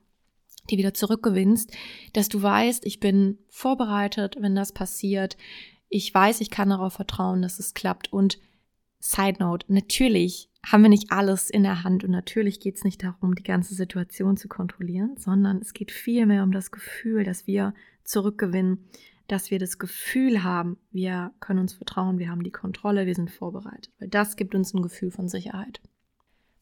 die 0.69 0.78
wieder 0.78 0.93
zurückgewinnst, 0.93 1.71
dass 2.13 2.30
du 2.30 2.41
weißt, 2.41 2.86
ich 2.86 2.99
bin 2.99 3.39
vorbereitet, 3.49 4.38
wenn 4.39 4.56
das 4.56 4.71
passiert. 4.71 5.38
Ich 5.89 6.13
weiß, 6.13 6.41
ich 6.41 6.49
kann 6.49 6.69
darauf 6.69 6.93
vertrauen, 6.93 7.41
dass 7.41 7.60
es 7.60 7.73
klappt. 7.73 8.12
Und 8.12 8.39
Side 8.99 9.38
Note, 9.39 9.65
natürlich 9.71 10.49
haben 10.65 10.84
wir 10.84 10.89
nicht 10.89 11.12
alles 11.12 11.49
in 11.49 11.63
der 11.63 11.84
Hand 11.84 12.06
und 12.06 12.12
natürlich 12.12 12.62
geht 12.62 12.78
es 12.78 12.86
nicht 12.86 13.04
darum, 13.04 13.36
die 13.36 13.43
ganze 13.43 13.76
Situation 13.76 14.38
zu 14.38 14.47
kontrollieren, 14.47 15.17
sondern 15.17 15.58
es 15.58 15.73
geht 15.73 15.91
vielmehr 15.91 16.43
um 16.43 16.54
das 16.54 16.71
Gefühl, 16.71 17.26
dass 17.26 17.45
wir 17.45 17.73
zurückgewinnen, 18.06 18.88
dass 19.28 19.52
wir 19.52 19.60
das 19.60 19.78
Gefühl 19.78 20.43
haben, 20.43 20.78
wir 20.91 21.34
können 21.41 21.60
uns 21.60 21.73
vertrauen, 21.73 22.17
wir 22.17 22.30
haben 22.30 22.43
die 22.43 22.52
Kontrolle, 22.52 23.06
wir 23.06 23.15
sind 23.15 23.30
vorbereitet, 23.30 23.91
weil 23.99 24.08
das 24.08 24.38
gibt 24.38 24.56
uns 24.56 24.73
ein 24.73 24.82
Gefühl 24.82 25.12
von 25.12 25.28
Sicherheit. 25.28 25.82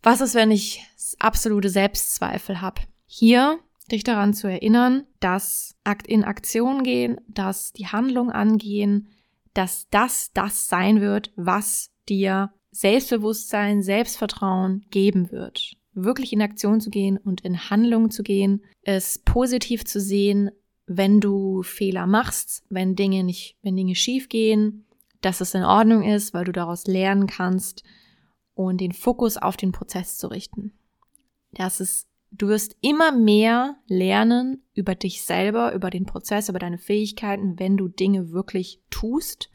Was 0.02 0.22
ist, 0.22 0.34
wenn 0.34 0.50
ich 0.50 0.84
absolute 1.20 1.70
Selbstzweifel 1.70 2.60
habe? 2.60 2.82
Hier 3.06 3.60
dich 3.86 4.04
daran 4.04 4.34
zu 4.34 4.48
erinnern, 4.48 5.06
dass 5.20 5.76
in 6.08 6.24
Aktion 6.24 6.84
gehen, 6.84 7.18
dass 7.28 7.74
die 7.74 7.88
Handlung 7.88 8.32
angehen, 8.32 9.10
dass 9.54 9.88
das 9.90 10.32
das 10.34 10.68
sein 10.68 11.02
wird, 11.02 11.32
was 11.36 11.92
dir 12.08 12.54
Selbstbewusstsein, 12.72 13.84
Selbstvertrauen 13.84 14.86
geben 14.92 15.32
wird. 15.32 15.76
Wirklich 15.94 16.32
in 16.32 16.42
Aktion 16.42 16.80
zu 16.80 16.90
gehen 16.90 17.18
und 17.18 17.42
in 17.42 17.70
Handlung 17.70 18.12
zu 18.12 18.24
gehen, 18.24 18.64
es 18.82 19.20
positiv 19.20 19.84
zu 19.84 20.00
sehen, 20.00 20.52
wenn 20.88 21.20
du 21.20 21.64
Fehler 21.64 22.08
machst, 22.08 22.64
wenn 22.70 22.96
Dinge 22.96 23.24
nicht, 23.24 23.58
wenn 23.62 23.76
Dinge 23.76 23.96
schief 23.96 24.30
gehen, 24.30 24.86
dass 25.22 25.42
es 25.42 25.54
in 25.54 25.64
Ordnung 25.64 26.04
ist, 26.04 26.34
weil 26.34 26.46
du 26.46 26.52
daraus 26.52 26.88
lernen 26.88 27.28
kannst 27.28 27.84
und 28.54 28.80
den 28.80 28.94
Fokus 28.94 29.38
auf 29.38 29.58
den 29.58 29.72
Prozess 29.72 30.18
zu 30.18 30.28
richten. 30.28 30.74
Das 31.52 31.82
ist 31.82 32.08
Du 32.32 32.48
wirst 32.48 32.78
immer 32.82 33.12
mehr 33.12 33.76
lernen 33.88 34.64
über 34.74 34.96
dich 34.96 35.24
selber, 35.24 35.74
über 35.74 35.90
den 35.90 36.06
Prozess, 36.06 36.50
über 36.50 36.60
deine 36.60 36.78
Fähigkeiten, 36.78 37.60
wenn 37.60 37.78
du 37.78 37.88
Dinge 37.90 38.32
wirklich 38.32 38.82
tust, 38.90 39.50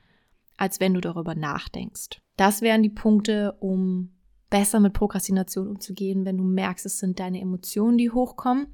als 0.57 0.79
wenn 0.79 0.95
du 0.95 1.01
darüber 1.01 1.35
nachdenkst. 1.35 2.21
Das 2.37 2.61
wären 2.61 2.83
die 2.83 2.91
Punkte, 2.91 3.57
um 3.61 4.13
besser 4.51 4.79
mit 4.81 4.93
Prokrastination 4.93 5.69
umzugehen, 5.69 6.25
wenn 6.25 6.37
du 6.37 6.45
merkst, 6.45 6.87
es 6.87 6.99
sind 6.99 7.19
deine 7.19 7.41
Emotionen, 7.41 7.99
die 7.99 8.11
hochkommen. 8.11 8.67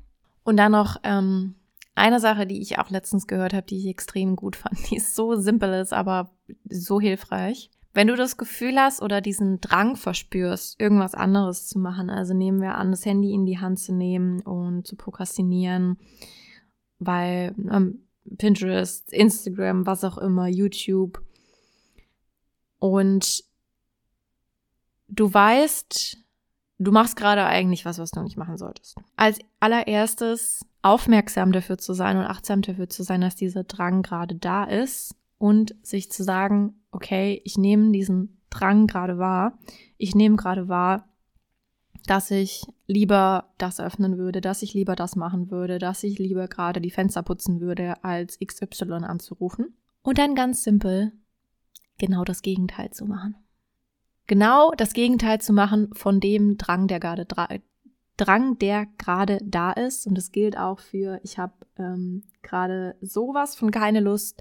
Und 0.45 0.57
dann 0.57 0.73
noch 0.73 0.97
ähm, 1.05 1.55
eine 1.95 2.21
Sache, 2.21 2.47
die 2.47 2.61
ich 2.61 2.79
auch 2.79 2.91
letztens 2.91 3.27
gehört 3.27 3.55
habe, 3.55 3.67
die 3.67 3.79
ich 3.79 3.87
extrem 3.87 4.37
gut 4.37 4.57
fand, 4.57 4.91
die 4.91 4.97
ist 4.97 5.15
so 5.15 5.37
simpel 5.37 5.73
ist, 5.75 5.93
aber 5.93 6.31
so 6.69 7.01
hilfreich. 7.01 7.71
Wenn 7.95 8.09
du 8.09 8.17
das 8.17 8.39
Gefühl 8.39 8.79
hast 8.79 9.03
oder 9.03 9.21
diesen 9.21 9.61
Drang 9.61 9.97
verspürst, 9.97 10.81
irgendwas 10.81 11.15
anderes 11.15 11.69
zu 11.69 11.79
machen, 11.79 12.09
also 12.09 12.33
nehmen 12.33 12.63
wir 12.63 12.77
an, 12.77 12.91
das 12.91 13.05
Handy 13.05 13.33
in 13.33 13.45
die 13.45 13.59
Hand 13.59 13.79
zu 13.79 13.93
nehmen 13.93 14.41
und 14.41 14.87
zu 14.87 14.97
prokrastinieren, 14.97 15.99
weil 16.99 17.55
ähm, 17.71 18.07
Pinterest, 18.39 19.13
Instagram, 19.13 19.85
was 19.85 20.05
auch 20.05 20.17
immer, 20.17 20.49
YouTube. 20.49 21.23
Und 22.79 23.45
du 25.09 25.33
weißt, 25.33 26.17
du 26.79 26.93
machst 26.93 27.17
gerade 27.17 27.45
eigentlich 27.45 27.85
was, 27.85 27.99
was 27.99 28.11
du 28.11 28.23
nicht 28.23 28.39
machen 28.39 28.57
solltest. 28.57 28.97
Als 29.17 29.39
allererstes 29.61 30.65
aufmerksam 30.81 31.53
dafür 31.53 31.77
zu 31.77 31.93
sein 31.93 32.17
und 32.17 32.25
achtsam 32.25 32.63
dafür 32.63 32.89
zu 32.89 33.03
sein, 33.03 33.21
dass 33.21 33.37
dieser 33.37 33.65
Drang 33.65 34.03
gerade 34.03 34.35
da 34.35 34.65
ist 34.65 35.15
und 35.43 35.75
sich 35.83 36.09
zu 36.13 36.23
sagen, 36.23 36.77
okay, 36.93 37.43
ich 37.45 37.59
nehme 37.59 37.91
diesen 37.91 38.41
Drang 38.49 38.87
gerade 38.87 39.19
wahr. 39.19 39.59
Ich 39.97 40.15
nehme 40.15 40.37
gerade 40.37 40.69
wahr, 40.69 41.09
dass 42.07 42.31
ich 42.31 42.65
lieber 42.87 43.53
das 43.59 43.81
öffnen 43.81 44.19
würde, 44.19 44.41
dass 44.41 44.63
ich 44.63 44.73
lieber 44.73 44.95
das 44.95 45.17
machen 45.17 45.51
würde, 45.51 45.81
dass 45.81 46.05
ich 46.05 46.21
lieber 46.21 46.47
gerade 46.47 46.81
die 46.81 46.93
Fenster 46.93 47.25
putzen 47.25 47.61
würde, 47.61 48.05
als 48.05 48.39
XY 48.39 49.03
anzurufen. 49.03 49.77
Und 50.03 50.19
dann 50.19 50.37
ganz 50.37 50.63
simpel 50.63 51.11
genau 51.99 52.23
das 52.23 52.43
Gegenteil 52.43 52.93
zu 52.93 53.05
machen. 53.05 53.35
Genau 54.29 54.71
das 54.77 54.93
Gegenteil 54.93 55.41
zu 55.41 55.53
machen 55.53 55.93
von 55.93 56.21
dem 56.21 56.57
Drang, 56.57 56.87
der 56.87 57.01
gerade 57.01 57.27
Drang, 58.17 58.59
der 58.61 58.87
gerade 58.97 59.41
da 59.43 59.73
ist. 59.73 60.07
Und 60.07 60.17
das 60.17 60.31
gilt 60.31 60.57
auch 60.57 60.79
für, 60.79 61.19
ich 61.25 61.37
habe 61.37 61.55
ähm, 61.79 62.23
gerade 62.43 62.95
sowas 63.01 63.57
von 63.57 63.73
keine 63.73 63.99
Lust, 63.99 64.41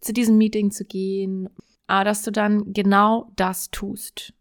zu 0.00 0.12
diesem 0.12 0.38
Meeting 0.38 0.70
zu 0.70 0.84
gehen 0.84 1.48
aber 1.88 2.04
dass 2.04 2.22
du 2.22 2.30
dann 2.30 2.72
genau 2.72 3.32
das 3.34 3.70
tust. 3.70 4.32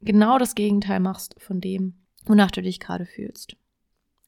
Genau 0.00 0.38
das 0.38 0.54
Gegenteil 0.54 1.00
machst 1.00 1.34
von 1.38 1.60
dem, 1.60 1.94
wonach 2.24 2.50
du 2.50 2.62
dich 2.62 2.80
gerade 2.80 3.04
fühlst. 3.04 3.56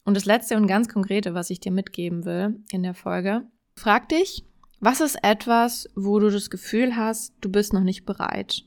Und 0.05 0.15
das 0.15 0.25
letzte 0.25 0.57
und 0.57 0.67
ganz 0.67 0.89
konkrete, 0.89 1.33
was 1.33 1.51
ich 1.51 1.61
dir 1.61 1.73
mitgeben 1.73 2.25
will 2.25 2.61
in 2.71 2.83
der 2.83 2.95
Folge, 2.95 3.47
frag 3.77 4.09
dich, 4.09 4.45
was 4.81 5.01
ist 5.01 5.19
etwas, 5.23 5.89
wo 5.95 6.19
du 6.19 6.31
das 6.31 6.51
Gefühl 6.51 6.97
hast, 6.97 7.35
du 7.41 7.51
bist 7.51 7.73
noch 7.73 7.83
nicht 7.83 8.05
bereit? 8.05 8.65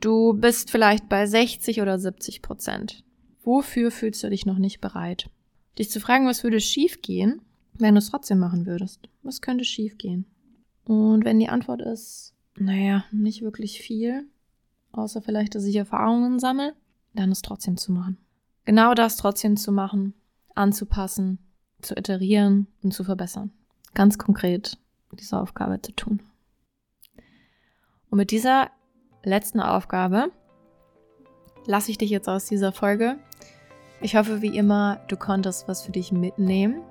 Du 0.00 0.34
bist 0.34 0.70
vielleicht 0.70 1.08
bei 1.08 1.26
60 1.26 1.80
oder 1.80 1.98
70 1.98 2.42
Prozent. 2.42 3.04
Wofür 3.42 3.90
fühlst 3.90 4.22
du 4.22 4.28
dich 4.28 4.46
noch 4.46 4.58
nicht 4.58 4.80
bereit? 4.80 5.30
Dich 5.78 5.90
zu 5.90 5.98
fragen, 5.98 6.26
was 6.26 6.44
würde 6.44 6.60
schief 6.60 7.00
gehen, 7.00 7.40
wenn 7.74 7.94
du 7.94 7.98
es 7.98 8.10
trotzdem 8.10 8.38
machen 8.38 8.66
würdest? 8.66 9.08
Was 9.22 9.40
könnte 9.40 9.64
schief 9.64 9.98
gehen? 9.98 10.26
Und 10.84 11.24
wenn 11.24 11.38
die 11.38 11.48
Antwort 11.48 11.80
ist, 11.80 12.34
naja, 12.56 13.04
nicht 13.10 13.42
wirklich 13.42 13.80
viel. 13.80 14.26
Außer 14.92 15.22
vielleicht, 15.22 15.54
dass 15.54 15.64
ich 15.64 15.76
Erfahrungen 15.76 16.38
sammle. 16.38 16.74
Dann 17.14 17.32
ist 17.32 17.44
trotzdem 17.44 17.76
zu 17.76 17.92
machen. 17.92 18.18
Genau 18.64 18.94
das 18.94 19.16
trotzdem 19.16 19.56
zu 19.56 19.72
machen, 19.72 20.14
anzupassen, 20.54 21.38
zu 21.80 21.94
iterieren 21.96 22.66
und 22.82 22.92
zu 22.92 23.04
verbessern. 23.04 23.52
Ganz 23.94 24.18
konkret 24.18 24.78
diese 25.12 25.38
Aufgabe 25.38 25.80
zu 25.80 25.92
tun. 25.92 26.22
Und 28.10 28.18
mit 28.18 28.30
dieser 28.30 28.70
letzten 29.22 29.60
Aufgabe 29.60 30.30
lasse 31.66 31.90
ich 31.90 31.98
dich 31.98 32.10
jetzt 32.10 32.28
aus 32.28 32.46
dieser 32.46 32.72
Folge. 32.72 33.18
Ich 34.00 34.16
hoffe, 34.16 34.42
wie 34.42 34.56
immer, 34.56 35.00
du 35.08 35.16
konntest 35.16 35.68
was 35.68 35.82
für 35.82 35.92
dich 35.92 36.10
mitnehmen 36.10 36.82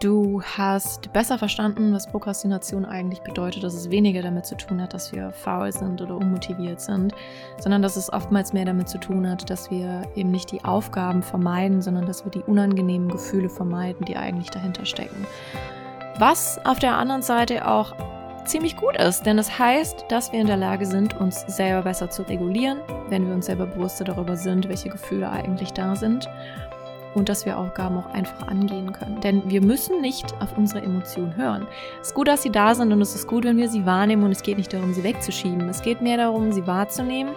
Du 0.00 0.40
hast 0.42 1.12
besser 1.12 1.38
verstanden, 1.38 1.92
was 1.92 2.06
Prokrastination 2.06 2.84
eigentlich 2.84 3.20
bedeutet, 3.22 3.64
dass 3.64 3.74
es 3.74 3.90
weniger 3.90 4.22
damit 4.22 4.46
zu 4.46 4.56
tun 4.56 4.80
hat, 4.80 4.94
dass 4.94 5.12
wir 5.12 5.32
faul 5.32 5.72
sind 5.72 6.00
oder 6.00 6.16
unmotiviert 6.16 6.80
sind, 6.80 7.12
sondern 7.58 7.82
dass 7.82 7.96
es 7.96 8.12
oftmals 8.12 8.52
mehr 8.52 8.64
damit 8.64 8.88
zu 8.88 8.98
tun 8.98 9.28
hat, 9.28 9.50
dass 9.50 9.72
wir 9.72 10.02
eben 10.14 10.30
nicht 10.30 10.52
die 10.52 10.64
Aufgaben 10.64 11.20
vermeiden, 11.20 11.82
sondern 11.82 12.06
dass 12.06 12.24
wir 12.24 12.30
die 12.30 12.42
unangenehmen 12.42 13.08
Gefühle 13.08 13.48
vermeiden, 13.48 14.04
die 14.04 14.16
eigentlich 14.16 14.50
dahinter 14.50 14.84
stecken. 14.84 15.26
Was 16.20 16.64
auf 16.64 16.78
der 16.78 16.96
anderen 16.96 17.22
Seite 17.22 17.66
auch 17.66 17.96
ziemlich 18.44 18.76
gut 18.76 18.96
ist, 18.96 19.26
denn 19.26 19.36
es 19.36 19.48
das 19.48 19.58
heißt, 19.58 20.04
dass 20.10 20.30
wir 20.30 20.40
in 20.40 20.46
der 20.46 20.56
Lage 20.56 20.86
sind, 20.86 21.20
uns 21.20 21.40
selber 21.48 21.82
besser 21.82 22.08
zu 22.08 22.22
regulieren, 22.22 22.78
wenn 23.08 23.26
wir 23.26 23.34
uns 23.34 23.46
selber 23.46 23.66
bewusster 23.66 24.04
darüber 24.04 24.36
sind, 24.36 24.68
welche 24.68 24.90
Gefühle 24.90 25.28
eigentlich 25.28 25.72
da 25.72 25.96
sind 25.96 26.28
und 27.18 27.28
dass 27.28 27.44
wir 27.44 27.58
Aufgaben 27.58 27.98
auch 27.98 28.12
einfach 28.12 28.48
angehen 28.48 28.92
können. 28.92 29.20
Denn 29.20 29.42
wir 29.50 29.60
müssen 29.60 30.00
nicht 30.00 30.34
auf 30.40 30.56
unsere 30.56 30.82
Emotionen 30.82 31.36
hören. 31.36 31.66
Es 32.00 32.08
ist 32.08 32.14
gut, 32.14 32.28
dass 32.28 32.42
sie 32.42 32.50
da 32.50 32.74
sind 32.74 32.92
und 32.92 33.00
es 33.02 33.14
ist 33.14 33.26
gut, 33.26 33.44
wenn 33.44 33.56
wir 33.56 33.68
sie 33.68 33.84
wahrnehmen 33.84 34.24
und 34.24 34.32
es 34.32 34.42
geht 34.42 34.56
nicht 34.56 34.72
darum, 34.72 34.94
sie 34.94 35.02
wegzuschieben. 35.02 35.68
Es 35.68 35.82
geht 35.82 36.00
mehr 36.00 36.16
darum, 36.16 36.52
sie 36.52 36.66
wahrzunehmen 36.66 37.34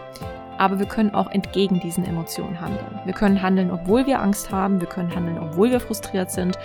aber 0.58 0.80
wir 0.80 0.86
können 0.86 1.14
auch 1.14 1.32
entgegen 1.32 1.80
diesen 1.80 2.06
Emotionen 2.06 2.60
handeln. 2.60 3.00
Wir 3.06 3.14
können 3.14 3.42
handeln, 3.42 3.72
obwohl 3.72 4.06
wir 4.06 4.22
Angst 4.22 4.52
haben, 4.52 4.80
wir 4.80 4.88
können 4.88 5.14
handeln, 5.14 5.40
obwohl 5.40 5.72
wir 5.72 5.80
frustriert 5.80 6.32
sind 6.32 6.58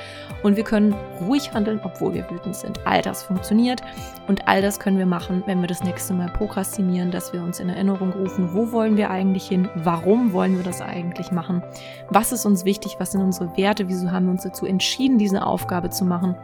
und 0.43 0.57
wir 0.57 0.65
können 0.65 0.95
ruhig 1.27 1.53
handeln, 1.53 1.81
obwohl 1.83 2.15
wir 2.15 2.31
wütend 2.31 2.57
sind. 2.57 2.79
All 2.85 3.03
das 3.03 3.23
funktioniert 3.23 3.81
und 4.29 4.47
all 4.47 4.63
das 4.63 4.79
können 4.79 4.99
wir 4.99 5.07
machen, 5.07 5.43
wenn 5.47 5.61
wir 5.61 5.69
das 5.69 5.83
nächste 5.83 6.15
Mal 6.15 6.29
prokrastinieren, 6.29 7.11
dass 7.11 7.33
wir 7.33 7.43
uns 7.43 7.61
in 7.61 7.69
Erinnerung 7.69 8.13
rufen, 8.13 8.55
wo 8.55 8.73
wollen 8.73 8.97
wir 8.97 9.11
eigentlich 9.11 9.49
hin, 9.49 9.69
warum 9.77 10.33
wollen 10.33 10.57
wir 10.57 10.65
das 10.65 10.81
eigentlich 10.81 11.33
machen, 11.33 11.63
was 12.11 12.33
ist 12.33 12.47
uns 12.47 12.65
wichtig, 12.65 12.97
was 12.99 13.13
sind 13.13 13.23
unsere 13.23 13.57
Werte, 13.57 13.89
wieso 13.89 14.11
haben 14.11 14.27
wir 14.27 14.33
uns 14.33 14.43
dazu 14.43 14.67
entschieden, 14.67 15.19
diese 15.19 15.45
Aufgabe 15.45 15.91
zu 15.91 16.05
machen 16.05 16.37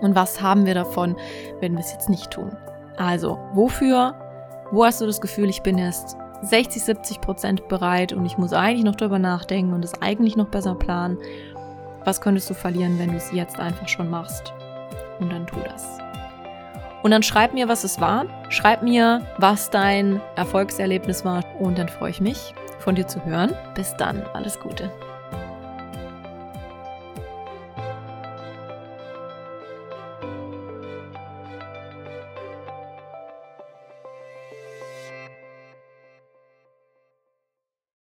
und 0.00 0.14
was 0.14 0.42
haben 0.42 0.66
wir 0.66 0.74
davon, 0.74 1.16
wenn 1.60 1.72
wir 1.72 1.80
es 1.80 1.92
jetzt 1.92 2.08
nicht 2.08 2.30
tun. 2.30 2.56
Also, 2.96 3.38
wofür, 3.52 4.14
wo 4.70 4.84
hast 4.84 5.00
du 5.00 5.06
das 5.06 5.20
Gefühl, 5.20 5.48
ich 5.48 5.62
bin 5.62 5.78
erst 5.78 6.16
60, 6.44 6.82
70 6.82 7.20
Prozent 7.20 7.68
bereit 7.68 8.12
und 8.12 8.26
ich 8.26 8.38
muss 8.38 8.52
eigentlich 8.52 8.84
noch 8.84 8.96
drüber 8.96 9.18
nachdenken 9.18 9.72
und 9.72 9.84
es 9.84 10.00
eigentlich 10.02 10.36
noch 10.36 10.48
besser 10.48 10.74
planen. 10.74 11.18
Was 12.04 12.20
könntest 12.20 12.50
du 12.50 12.54
verlieren, 12.54 12.98
wenn 12.98 13.10
du 13.10 13.16
es 13.16 13.32
jetzt 13.32 13.58
einfach 13.58 13.88
schon 13.88 14.10
machst? 14.10 14.52
Und 15.20 15.32
dann 15.32 15.46
tu 15.46 15.56
das. 15.64 15.98
Und 17.02 17.10
dann 17.10 17.22
schreib 17.22 17.52
mir, 17.52 17.68
was 17.68 17.84
es 17.84 18.00
war. 18.00 18.26
Schreib 18.48 18.82
mir, 18.82 19.20
was 19.38 19.70
dein 19.70 20.20
Erfolgserlebnis 20.36 21.24
war. 21.24 21.44
Und 21.58 21.78
dann 21.78 21.88
freue 21.88 22.10
ich 22.10 22.20
mich, 22.20 22.54
von 22.78 22.94
dir 22.94 23.06
zu 23.06 23.24
hören. 23.24 23.54
Bis 23.74 23.94
dann. 23.96 24.22
Alles 24.32 24.58
Gute. 24.58 24.90